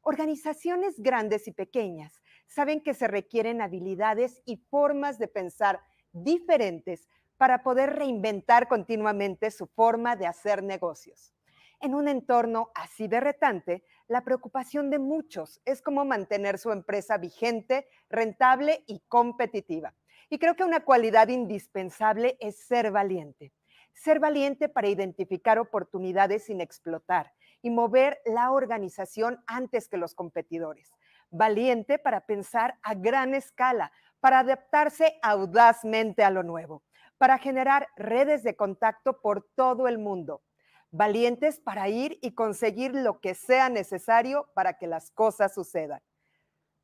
Organizaciones 0.00 0.98
grandes 1.00 1.46
y 1.48 1.52
pequeñas 1.52 2.19
saben 2.50 2.80
que 2.80 2.94
se 2.94 3.06
requieren 3.06 3.62
habilidades 3.62 4.42
y 4.44 4.56
formas 4.56 5.18
de 5.18 5.28
pensar 5.28 5.80
diferentes 6.12 7.08
para 7.36 7.62
poder 7.62 7.96
reinventar 7.96 8.68
continuamente 8.68 9.50
su 9.50 9.66
forma 9.68 10.16
de 10.16 10.26
hacer 10.26 10.62
negocios. 10.62 11.32
En 11.80 11.94
un 11.94 12.08
entorno 12.08 12.70
así 12.74 13.08
de 13.08 13.20
retante, 13.20 13.84
la 14.08 14.22
preocupación 14.24 14.90
de 14.90 14.98
muchos 14.98 15.62
es 15.64 15.80
cómo 15.80 16.04
mantener 16.04 16.58
su 16.58 16.72
empresa 16.72 17.16
vigente, 17.16 17.88
rentable 18.10 18.84
y 18.86 19.00
competitiva. 19.08 19.94
Y 20.28 20.38
creo 20.38 20.56
que 20.56 20.64
una 20.64 20.84
cualidad 20.84 21.28
indispensable 21.28 22.36
es 22.40 22.58
ser 22.58 22.90
valiente. 22.90 23.52
Ser 23.94 24.18
valiente 24.20 24.68
para 24.68 24.88
identificar 24.88 25.58
oportunidades 25.58 26.44
sin 26.44 26.60
explotar 26.60 27.32
y 27.62 27.70
mover 27.70 28.20
la 28.26 28.50
organización 28.50 29.42
antes 29.46 29.88
que 29.88 29.96
los 29.96 30.14
competidores. 30.14 30.92
Valiente 31.30 31.98
para 31.98 32.26
pensar 32.26 32.78
a 32.82 32.94
gran 32.94 33.34
escala, 33.34 33.92
para 34.18 34.40
adaptarse 34.40 35.18
audazmente 35.22 36.24
a 36.24 36.30
lo 36.30 36.42
nuevo, 36.42 36.82
para 37.18 37.38
generar 37.38 37.88
redes 37.96 38.42
de 38.42 38.56
contacto 38.56 39.20
por 39.20 39.48
todo 39.54 39.86
el 39.86 39.98
mundo. 39.98 40.42
Valientes 40.90 41.60
para 41.60 41.88
ir 41.88 42.18
y 42.20 42.34
conseguir 42.34 42.94
lo 42.94 43.20
que 43.20 43.34
sea 43.34 43.68
necesario 43.68 44.50
para 44.54 44.74
que 44.74 44.88
las 44.88 45.12
cosas 45.12 45.54
sucedan. 45.54 46.02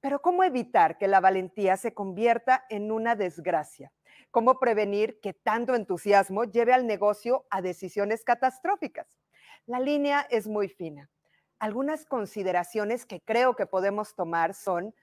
Pero 0.00 0.22
¿cómo 0.22 0.44
evitar 0.44 0.98
que 0.98 1.08
la 1.08 1.18
valentía 1.18 1.76
se 1.76 1.92
convierta 1.92 2.64
en 2.68 2.92
una 2.92 3.16
desgracia? 3.16 3.92
¿Cómo 4.30 4.60
prevenir 4.60 5.18
que 5.20 5.32
tanto 5.32 5.74
entusiasmo 5.74 6.44
lleve 6.44 6.72
al 6.72 6.86
negocio 6.86 7.46
a 7.50 7.62
decisiones 7.62 8.22
catastróficas? 8.22 9.08
La 9.66 9.80
línea 9.80 10.24
es 10.30 10.46
muy 10.46 10.68
fina. 10.68 11.10
Algunas 11.58 12.04
consideraciones 12.04 13.06
que 13.06 13.20
creo 13.20 13.56
que 13.56 13.66
podemos 13.66 14.14
tomar 14.14 14.54
son, 14.54 14.94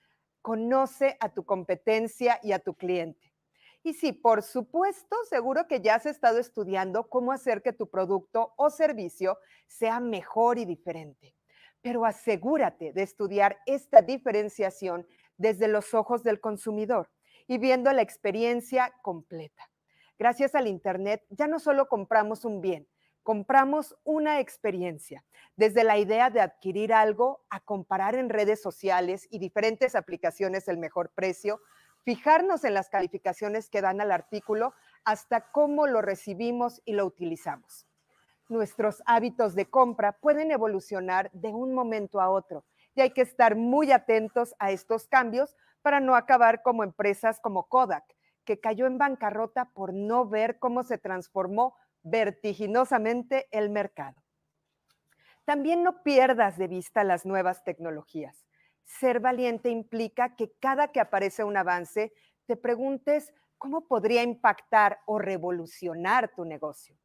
conoce 0.41 1.17
a 1.19 1.29
tu 1.29 1.45
competencia 1.45 2.39
y 2.43 2.51
a 2.51 2.59
tu 2.59 2.75
cliente. 2.75 3.33
Y 3.81 3.93
sí, 3.93 4.13
por 4.13 4.43
supuesto, 4.43 5.15
seguro 5.29 5.67
que 5.67 5.81
ya 5.81 5.95
has 5.95 6.05
estado 6.05 6.37
estudiando 6.39 7.09
cómo 7.09 7.31
hacer 7.31 7.61
que 7.61 7.73
tu 7.73 7.89
producto 7.89 8.53
o 8.55 8.69
servicio 8.69 9.37
sea 9.67 9.99
mejor 9.99 10.57
y 10.57 10.65
diferente. 10.65 11.35
Pero 11.81 12.05
asegúrate 12.05 12.93
de 12.93 13.03
estudiar 13.03 13.57
esta 13.65 14.01
diferenciación 14.01 15.05
desde 15.37 15.67
los 15.67 15.93
ojos 15.93 16.23
del 16.23 16.39
consumidor 16.39 17.09
y 17.47 17.57
viendo 17.57 17.91
la 17.91 18.01
experiencia 18.01 18.93
completa. 19.01 19.69
Gracias 20.17 20.55
al 20.55 20.67
Internet 20.67 21.25
ya 21.29 21.47
no 21.47 21.59
solo 21.59 21.89
compramos 21.89 22.45
un 22.45 22.61
bien, 22.61 22.87
compramos 23.23 23.95
una 24.03 24.39
experiencia, 24.39 25.23
desde 25.55 25.83
la 25.83 25.97
idea 25.97 26.29
de 26.29 26.41
adquirir 26.41 26.93
algo 26.93 27.41
a 27.49 27.59
comparar 27.61 28.15
en 28.15 28.29
redes 28.29 28.61
sociales 28.61 29.27
y 29.31 29.39
diferentes 29.39 29.95
aplicaciones 29.95 30.67
el 30.67 30.77
mejor 30.77 31.09
precio, 31.09 31.61
fijarnos 32.03 32.65
en 32.65 32.73
las 32.73 32.89
calificaciones 32.89 33.69
que 33.69 33.81
dan 33.81 34.01
al 34.01 34.11
artículo 34.11 34.73
hasta 35.05 35.51
cómo 35.51 35.87
lo 35.87 36.01
recibimos 36.01 36.81
y 36.85 36.93
lo 36.93 37.05
utilizamos. 37.05 37.87
Nuestros 38.49 39.01
hábitos 39.05 39.55
de 39.55 39.69
compra 39.69 40.11
pueden 40.11 40.51
evolucionar 40.51 41.31
de 41.31 41.49
un 41.49 41.73
momento 41.73 42.19
a 42.19 42.29
otro 42.29 42.65
y 42.93 43.01
hay 43.01 43.11
que 43.11 43.21
estar 43.21 43.55
muy 43.55 43.91
atentos 43.91 44.53
a 44.59 44.71
estos 44.71 45.07
cambios 45.07 45.55
para 45.81 45.99
no 45.99 46.15
acabar 46.15 46.61
como 46.61 46.83
empresas 46.83 47.39
como 47.39 47.63
Kodak, 47.67 48.03
que 48.43 48.59
cayó 48.59 48.85
en 48.85 48.97
bancarrota 48.97 49.65
por 49.73 49.93
no 49.93 50.27
ver 50.27 50.59
cómo 50.59 50.83
se 50.83 50.97
transformó 50.97 51.75
vertiginosamente 52.03 53.47
el 53.51 53.69
mercado. 53.69 54.21
También 55.45 55.83
no 55.83 56.03
pierdas 56.03 56.57
de 56.57 56.67
vista 56.67 57.03
las 57.03 57.25
nuevas 57.25 57.63
tecnologías. 57.63 58.45
Ser 58.85 59.19
valiente 59.19 59.69
implica 59.69 60.35
que 60.35 60.53
cada 60.59 60.89
que 60.89 60.99
aparece 60.99 61.43
un 61.43 61.57
avance, 61.57 62.13
te 62.45 62.55
preguntes 62.55 63.33
cómo 63.57 63.87
podría 63.87 64.23
impactar 64.23 64.99
o 65.05 65.19
revolucionar 65.19 66.33
tu 66.35 66.45
negocio. 66.45 66.97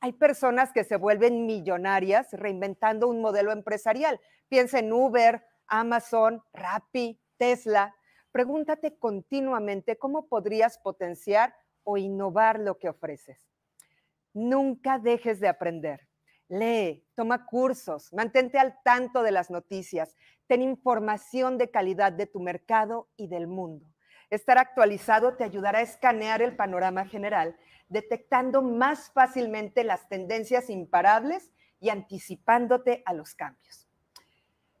Hay 0.00 0.12
personas 0.12 0.72
que 0.72 0.84
se 0.84 0.96
vuelven 0.96 1.46
millonarias 1.46 2.28
reinventando 2.32 3.08
un 3.08 3.20
modelo 3.20 3.52
empresarial. 3.52 4.20
Piensa 4.48 4.78
en 4.78 4.92
Uber, 4.92 5.44
Amazon, 5.66 6.42
Rappi, 6.52 7.20
Tesla. 7.36 7.94
Pregúntate 8.30 8.98
continuamente 8.98 9.96
cómo 9.96 10.28
podrías 10.28 10.78
potenciar 10.78 11.54
o 11.84 11.96
innovar 11.96 12.60
lo 12.60 12.78
que 12.78 12.88
ofreces. 12.88 13.53
Nunca 14.34 14.98
dejes 14.98 15.40
de 15.40 15.48
aprender. 15.48 16.08
Lee, 16.48 17.06
toma 17.14 17.46
cursos, 17.46 18.12
mantente 18.12 18.58
al 18.58 18.76
tanto 18.82 19.22
de 19.22 19.30
las 19.30 19.50
noticias, 19.50 20.14
ten 20.46 20.60
información 20.60 21.56
de 21.56 21.70
calidad 21.70 22.12
de 22.12 22.26
tu 22.26 22.40
mercado 22.40 23.08
y 23.16 23.28
del 23.28 23.46
mundo. 23.46 23.86
Estar 24.28 24.58
actualizado 24.58 25.36
te 25.36 25.44
ayudará 25.44 25.78
a 25.78 25.82
escanear 25.82 26.42
el 26.42 26.56
panorama 26.56 27.06
general, 27.06 27.56
detectando 27.88 28.60
más 28.60 29.10
fácilmente 29.12 29.84
las 29.84 30.08
tendencias 30.08 30.68
imparables 30.68 31.52
y 31.80 31.90
anticipándote 31.90 33.02
a 33.06 33.14
los 33.14 33.34
cambios. 33.34 33.88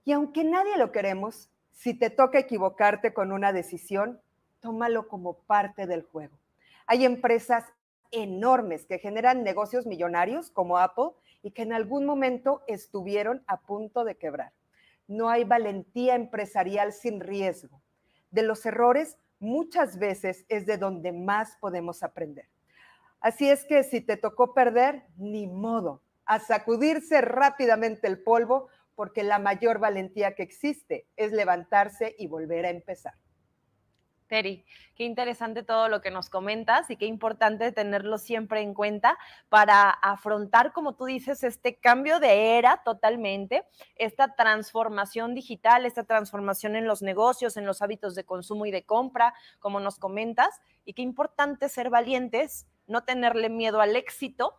Y 0.04 0.12
aunque 0.12 0.44
nadie 0.44 0.76
lo 0.76 0.92
queremos, 0.92 1.50
si 1.72 1.94
te 1.94 2.10
toca 2.10 2.38
equivocarte 2.38 3.14
con 3.14 3.32
una 3.32 3.52
decisión, 3.52 4.20
tómalo 4.60 5.08
como 5.08 5.38
parte 5.38 5.86
del 5.86 6.02
juego. 6.02 6.38
Hay 6.86 7.04
empresas 7.04 7.64
enormes 8.14 8.86
que 8.86 8.98
generan 8.98 9.42
negocios 9.42 9.86
millonarios 9.86 10.50
como 10.50 10.78
Apple 10.78 11.10
y 11.42 11.50
que 11.50 11.62
en 11.62 11.72
algún 11.72 12.06
momento 12.06 12.62
estuvieron 12.66 13.42
a 13.46 13.60
punto 13.60 14.04
de 14.04 14.16
quebrar. 14.16 14.52
No 15.06 15.28
hay 15.28 15.44
valentía 15.44 16.14
empresarial 16.14 16.92
sin 16.92 17.20
riesgo. 17.20 17.82
De 18.30 18.42
los 18.42 18.64
errores 18.64 19.18
muchas 19.38 19.98
veces 19.98 20.46
es 20.48 20.66
de 20.66 20.78
donde 20.78 21.12
más 21.12 21.56
podemos 21.60 22.02
aprender. 22.02 22.48
Así 23.20 23.48
es 23.48 23.64
que 23.64 23.82
si 23.84 24.00
te 24.00 24.16
tocó 24.16 24.54
perder, 24.54 25.04
ni 25.16 25.46
modo, 25.46 26.02
a 26.26 26.40
sacudirse 26.40 27.20
rápidamente 27.20 28.06
el 28.06 28.22
polvo, 28.22 28.68
porque 28.94 29.22
la 29.22 29.38
mayor 29.38 29.78
valentía 29.78 30.34
que 30.34 30.42
existe 30.42 31.06
es 31.16 31.32
levantarse 31.32 32.14
y 32.18 32.26
volver 32.26 32.66
a 32.66 32.70
empezar. 32.70 33.14
Teri, 34.26 34.64
qué 34.94 35.04
interesante 35.04 35.62
todo 35.62 35.88
lo 35.88 36.00
que 36.00 36.10
nos 36.10 36.30
comentas 36.30 36.90
y 36.90 36.96
qué 36.96 37.06
importante 37.06 37.72
tenerlo 37.72 38.18
siempre 38.18 38.60
en 38.60 38.72
cuenta 38.72 39.18
para 39.48 39.90
afrontar, 39.90 40.72
como 40.72 40.94
tú 40.94 41.04
dices, 41.04 41.44
este 41.44 41.76
cambio 41.76 42.20
de 42.20 42.58
era 42.58 42.82
totalmente, 42.84 43.64
esta 43.96 44.34
transformación 44.34 45.34
digital, 45.34 45.84
esta 45.84 46.04
transformación 46.04 46.74
en 46.74 46.86
los 46.86 47.02
negocios, 47.02 47.56
en 47.56 47.66
los 47.66 47.82
hábitos 47.82 48.14
de 48.14 48.24
consumo 48.24 48.66
y 48.66 48.70
de 48.70 48.84
compra, 48.84 49.34
como 49.58 49.78
nos 49.78 49.98
comentas, 49.98 50.60
y 50.84 50.94
qué 50.94 51.02
importante 51.02 51.68
ser 51.68 51.90
valientes, 51.90 52.66
no 52.86 53.04
tenerle 53.04 53.50
miedo 53.50 53.80
al 53.80 53.94
éxito, 53.94 54.58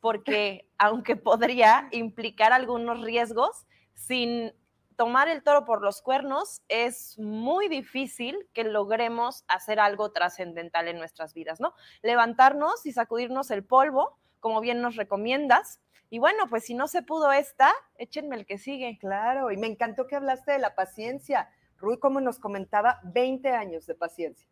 porque 0.00 0.68
aunque 0.78 1.16
podría 1.16 1.88
implicar 1.90 2.52
algunos 2.52 3.02
riesgos, 3.02 3.66
sin 3.94 4.52
tomar 5.00 5.28
el 5.28 5.42
toro 5.42 5.64
por 5.64 5.80
los 5.80 6.02
cuernos 6.02 6.60
es 6.68 7.18
muy 7.18 7.68
difícil 7.68 8.36
que 8.52 8.64
logremos 8.64 9.46
hacer 9.48 9.80
algo 9.80 10.12
trascendental 10.12 10.88
en 10.88 10.98
nuestras 10.98 11.32
vidas, 11.32 11.58
¿no? 11.58 11.72
Levantarnos 12.02 12.84
y 12.84 12.92
sacudirnos 12.92 13.50
el 13.50 13.64
polvo, 13.64 14.18
como 14.40 14.60
bien 14.60 14.82
nos 14.82 14.96
recomiendas. 14.96 15.80
Y 16.10 16.18
bueno, 16.18 16.48
pues 16.50 16.66
si 16.66 16.74
no 16.74 16.86
se 16.86 17.00
pudo 17.00 17.32
esta, 17.32 17.72
échenme 17.96 18.36
el 18.36 18.44
que 18.44 18.58
sigue. 18.58 18.98
Claro, 18.98 19.50
y 19.50 19.56
me 19.56 19.68
encantó 19.68 20.06
que 20.06 20.16
hablaste 20.16 20.52
de 20.52 20.58
la 20.58 20.74
paciencia. 20.74 21.48
Rui, 21.78 21.98
como 21.98 22.20
nos 22.20 22.38
comentaba, 22.38 23.00
20 23.04 23.48
años 23.52 23.86
de 23.86 23.94
paciencia. 23.94 24.50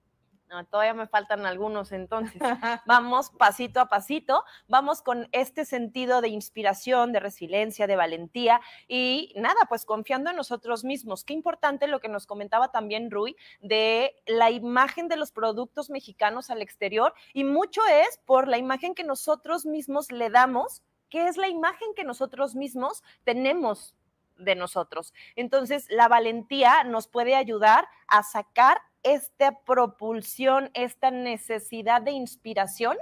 No, 0.49 0.65
todavía 0.65 0.95
me 0.95 1.07
faltan 1.07 1.45
algunos 1.45 1.93
entonces. 1.93 2.41
Vamos 2.87 3.31
pasito 3.31 3.81
a 3.81 3.89
pasito, 3.89 4.45
vamos 4.67 5.03
con 5.03 5.29
este 5.33 5.67
sentido 5.67 6.23
de 6.23 6.29
inspiración, 6.29 7.13
de 7.13 7.21
resiliencia, 7.21 7.87
de 7.87 7.97
valentía 7.97 8.61
y 8.87 9.33
nada, 9.37 9.61
pues 9.69 9.85
confiando 9.85 10.31
en 10.31 10.37
nosotros 10.37 10.85
mismos. 10.85 11.25
Qué 11.25 11.35
importante 11.35 11.87
lo 11.87 12.01
que 12.01 12.09
nos 12.09 12.27
comentaba 12.27 12.71
también 12.71 13.11
Rui 13.11 13.37
de 13.61 14.15
la 14.27 14.51
imagen 14.51 15.09
de 15.09 15.17
los 15.17 15.33
productos 15.33 15.91
mexicanos 15.91 16.49
al 16.49 16.63
exterior 16.63 17.13
y 17.35 17.45
mucho 17.45 17.83
es 17.87 18.19
por 18.25 18.49
la 18.49 18.57
imagen 18.57 18.95
que 18.95 19.05
nosotros 19.05 19.67
mismos 19.67 20.11
le 20.13 20.31
damos, 20.31 20.83
que 21.11 21.29
es 21.29 21.37
la 21.37 21.49
imagen 21.49 21.89
que 21.95 22.05
nosotros 22.05 22.55
mismos 22.55 23.03
tenemos 23.25 23.95
de 24.39 24.55
nosotros. 24.55 25.13
Entonces, 25.37 25.87
la 25.91 26.09
valentía 26.09 26.85
nos 26.85 27.09
puede 27.09 27.35
ayudar 27.35 27.89
a 28.07 28.23
sacar 28.23 28.81
esta 29.03 29.61
propulsión, 29.65 30.71
esta 30.75 31.11
necesidad 31.11 32.03
de 32.03 32.13
inspiración 32.13 32.97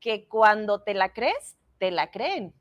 que 0.00 0.28
cuando 0.28 0.82
te 0.82 0.94
la 0.94 1.12
crees, 1.12 1.56
te 1.78 1.90
la 1.90 2.10
creen. 2.10 2.54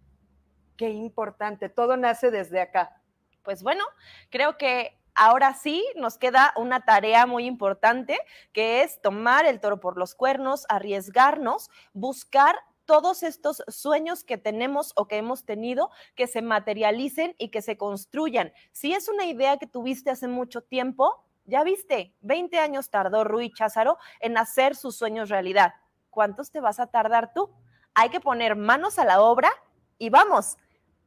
Qué 0.77 0.89
importante, 0.89 1.69
todo 1.69 1.97
nace 1.97 2.31
desde 2.31 2.61
acá. 2.61 3.01
Pues 3.43 3.63
bueno, 3.63 3.83
creo 4.29 4.57
que 4.57 4.99
ahora 5.13 5.53
sí 5.53 5.85
nos 5.95 6.17
queda 6.17 6.53
una 6.57 6.81
tarea 6.81 7.25
muy 7.25 7.45
importante, 7.45 8.19
que 8.51 8.81
es 8.81 9.01
tomar 9.01 9.45
el 9.45 9.59
toro 9.59 9.79
por 9.79 9.97
los 9.97 10.15
cuernos, 10.15 10.65
arriesgarnos, 10.69 11.69
buscar 11.93 12.55
todos 12.85 13.23
estos 13.23 13.63
sueños 13.67 14.23
que 14.23 14.37
tenemos 14.37 14.93
o 14.95 15.07
que 15.07 15.17
hemos 15.17 15.43
tenido, 15.43 15.89
que 16.15 16.27
se 16.27 16.41
materialicen 16.41 17.35
y 17.37 17.49
que 17.49 17.61
se 17.61 17.77
construyan. 17.77 18.53
Si 18.71 18.93
es 18.93 19.09
una 19.09 19.25
idea 19.25 19.57
que 19.57 19.67
tuviste 19.67 20.11
hace 20.11 20.27
mucho 20.27 20.61
tiempo, 20.61 21.24
ya 21.45 21.63
viste, 21.63 22.13
20 22.21 22.59
años 22.59 22.89
tardó 22.89 23.23
Rui 23.23 23.51
Cházaro 23.51 23.97
en 24.19 24.37
hacer 24.37 24.75
sus 24.75 24.95
sueños 24.95 25.29
realidad. 25.29 25.73
¿Cuántos 26.09 26.51
te 26.51 26.59
vas 26.59 26.79
a 26.79 26.87
tardar 26.87 27.33
tú? 27.33 27.51
Hay 27.93 28.09
que 28.09 28.19
poner 28.19 28.55
manos 28.55 28.99
a 28.99 29.05
la 29.05 29.21
obra 29.21 29.49
y 29.97 30.09
vamos, 30.09 30.57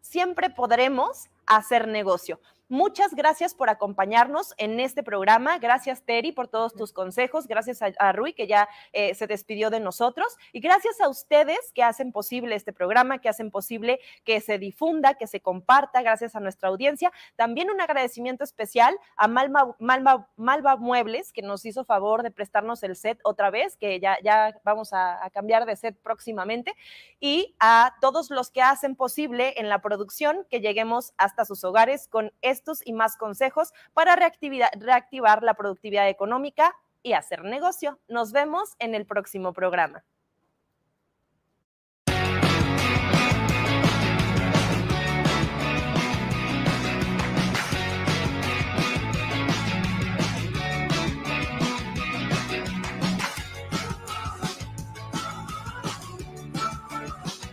siempre 0.00 0.50
podremos 0.50 1.28
hacer 1.46 1.88
negocio. 1.88 2.40
Muchas 2.70 3.14
gracias 3.14 3.54
por 3.54 3.70
acompañarnos 3.70 4.52
en 4.58 4.78
este 4.78 5.02
programa. 5.02 5.58
Gracias, 5.58 6.02
Terry, 6.02 6.32
por 6.32 6.48
todos 6.48 6.74
tus 6.74 6.92
consejos. 6.92 7.46
Gracias 7.46 7.80
a, 7.80 8.12
Rui, 8.12 8.34
que 8.34 8.46
ya 8.46 8.68
eh, 8.92 9.14
se 9.14 9.26
despidió 9.26 9.70
de 9.70 9.80
nosotros. 9.80 10.36
Y 10.52 10.60
gracias 10.60 11.00
a 11.00 11.08
ustedes 11.08 11.72
que 11.74 11.82
hacen 11.82 12.12
posible 12.12 12.54
este 12.54 12.74
programa, 12.74 13.22
que 13.22 13.30
hacen 13.30 13.50
posible 13.50 14.00
que 14.22 14.42
se 14.42 14.58
difunda, 14.58 15.14
que 15.14 15.26
se 15.26 15.40
comparta. 15.40 16.02
Gracias 16.02 16.36
a 16.36 16.40
nuestra 16.40 16.68
audiencia. 16.68 17.10
También 17.36 17.70
un 17.70 17.80
agradecimiento 17.80 18.44
especial 18.44 18.98
a 19.16 19.28
Malva, 19.28 19.74
Malva, 19.78 20.76
Muebles, 20.76 21.32
que 21.32 21.40
nos 21.40 21.64
hizo 21.64 21.86
favor 21.86 22.22
de 22.22 22.30
prestarnos 22.30 22.82
el 22.82 22.96
set 22.96 23.18
otra 23.24 23.48
vez, 23.48 23.78
que 23.78 23.98
ya, 23.98 24.18
ya 24.22 24.60
vamos 24.62 24.92
a, 24.92 25.24
a 25.24 25.30
cambiar 25.30 25.64
de 25.64 25.74
set 25.74 25.96
próximamente. 26.02 26.74
Y 27.18 27.56
a 27.60 27.94
todos 28.02 28.28
los 28.28 28.50
que 28.50 28.60
hacen 28.60 28.94
posible 28.94 29.54
en 29.56 29.70
la 29.70 29.80
producción 29.80 30.46
que 30.50 30.60
lleguemos 30.60 31.14
hasta 31.16 31.46
sus 31.46 31.64
hogares 31.64 32.08
con 32.08 32.30
este 32.42 32.57
y 32.84 32.92
más 32.92 33.16
consejos 33.16 33.72
para 33.92 34.16
reactivar 34.16 35.42
la 35.42 35.54
productividad 35.54 36.08
económica 36.08 36.74
y 37.02 37.12
hacer 37.12 37.44
negocio. 37.44 37.98
Nos 38.08 38.32
vemos 38.32 38.74
en 38.78 38.94
el 38.94 39.06
próximo 39.06 39.52
programa. 39.52 40.04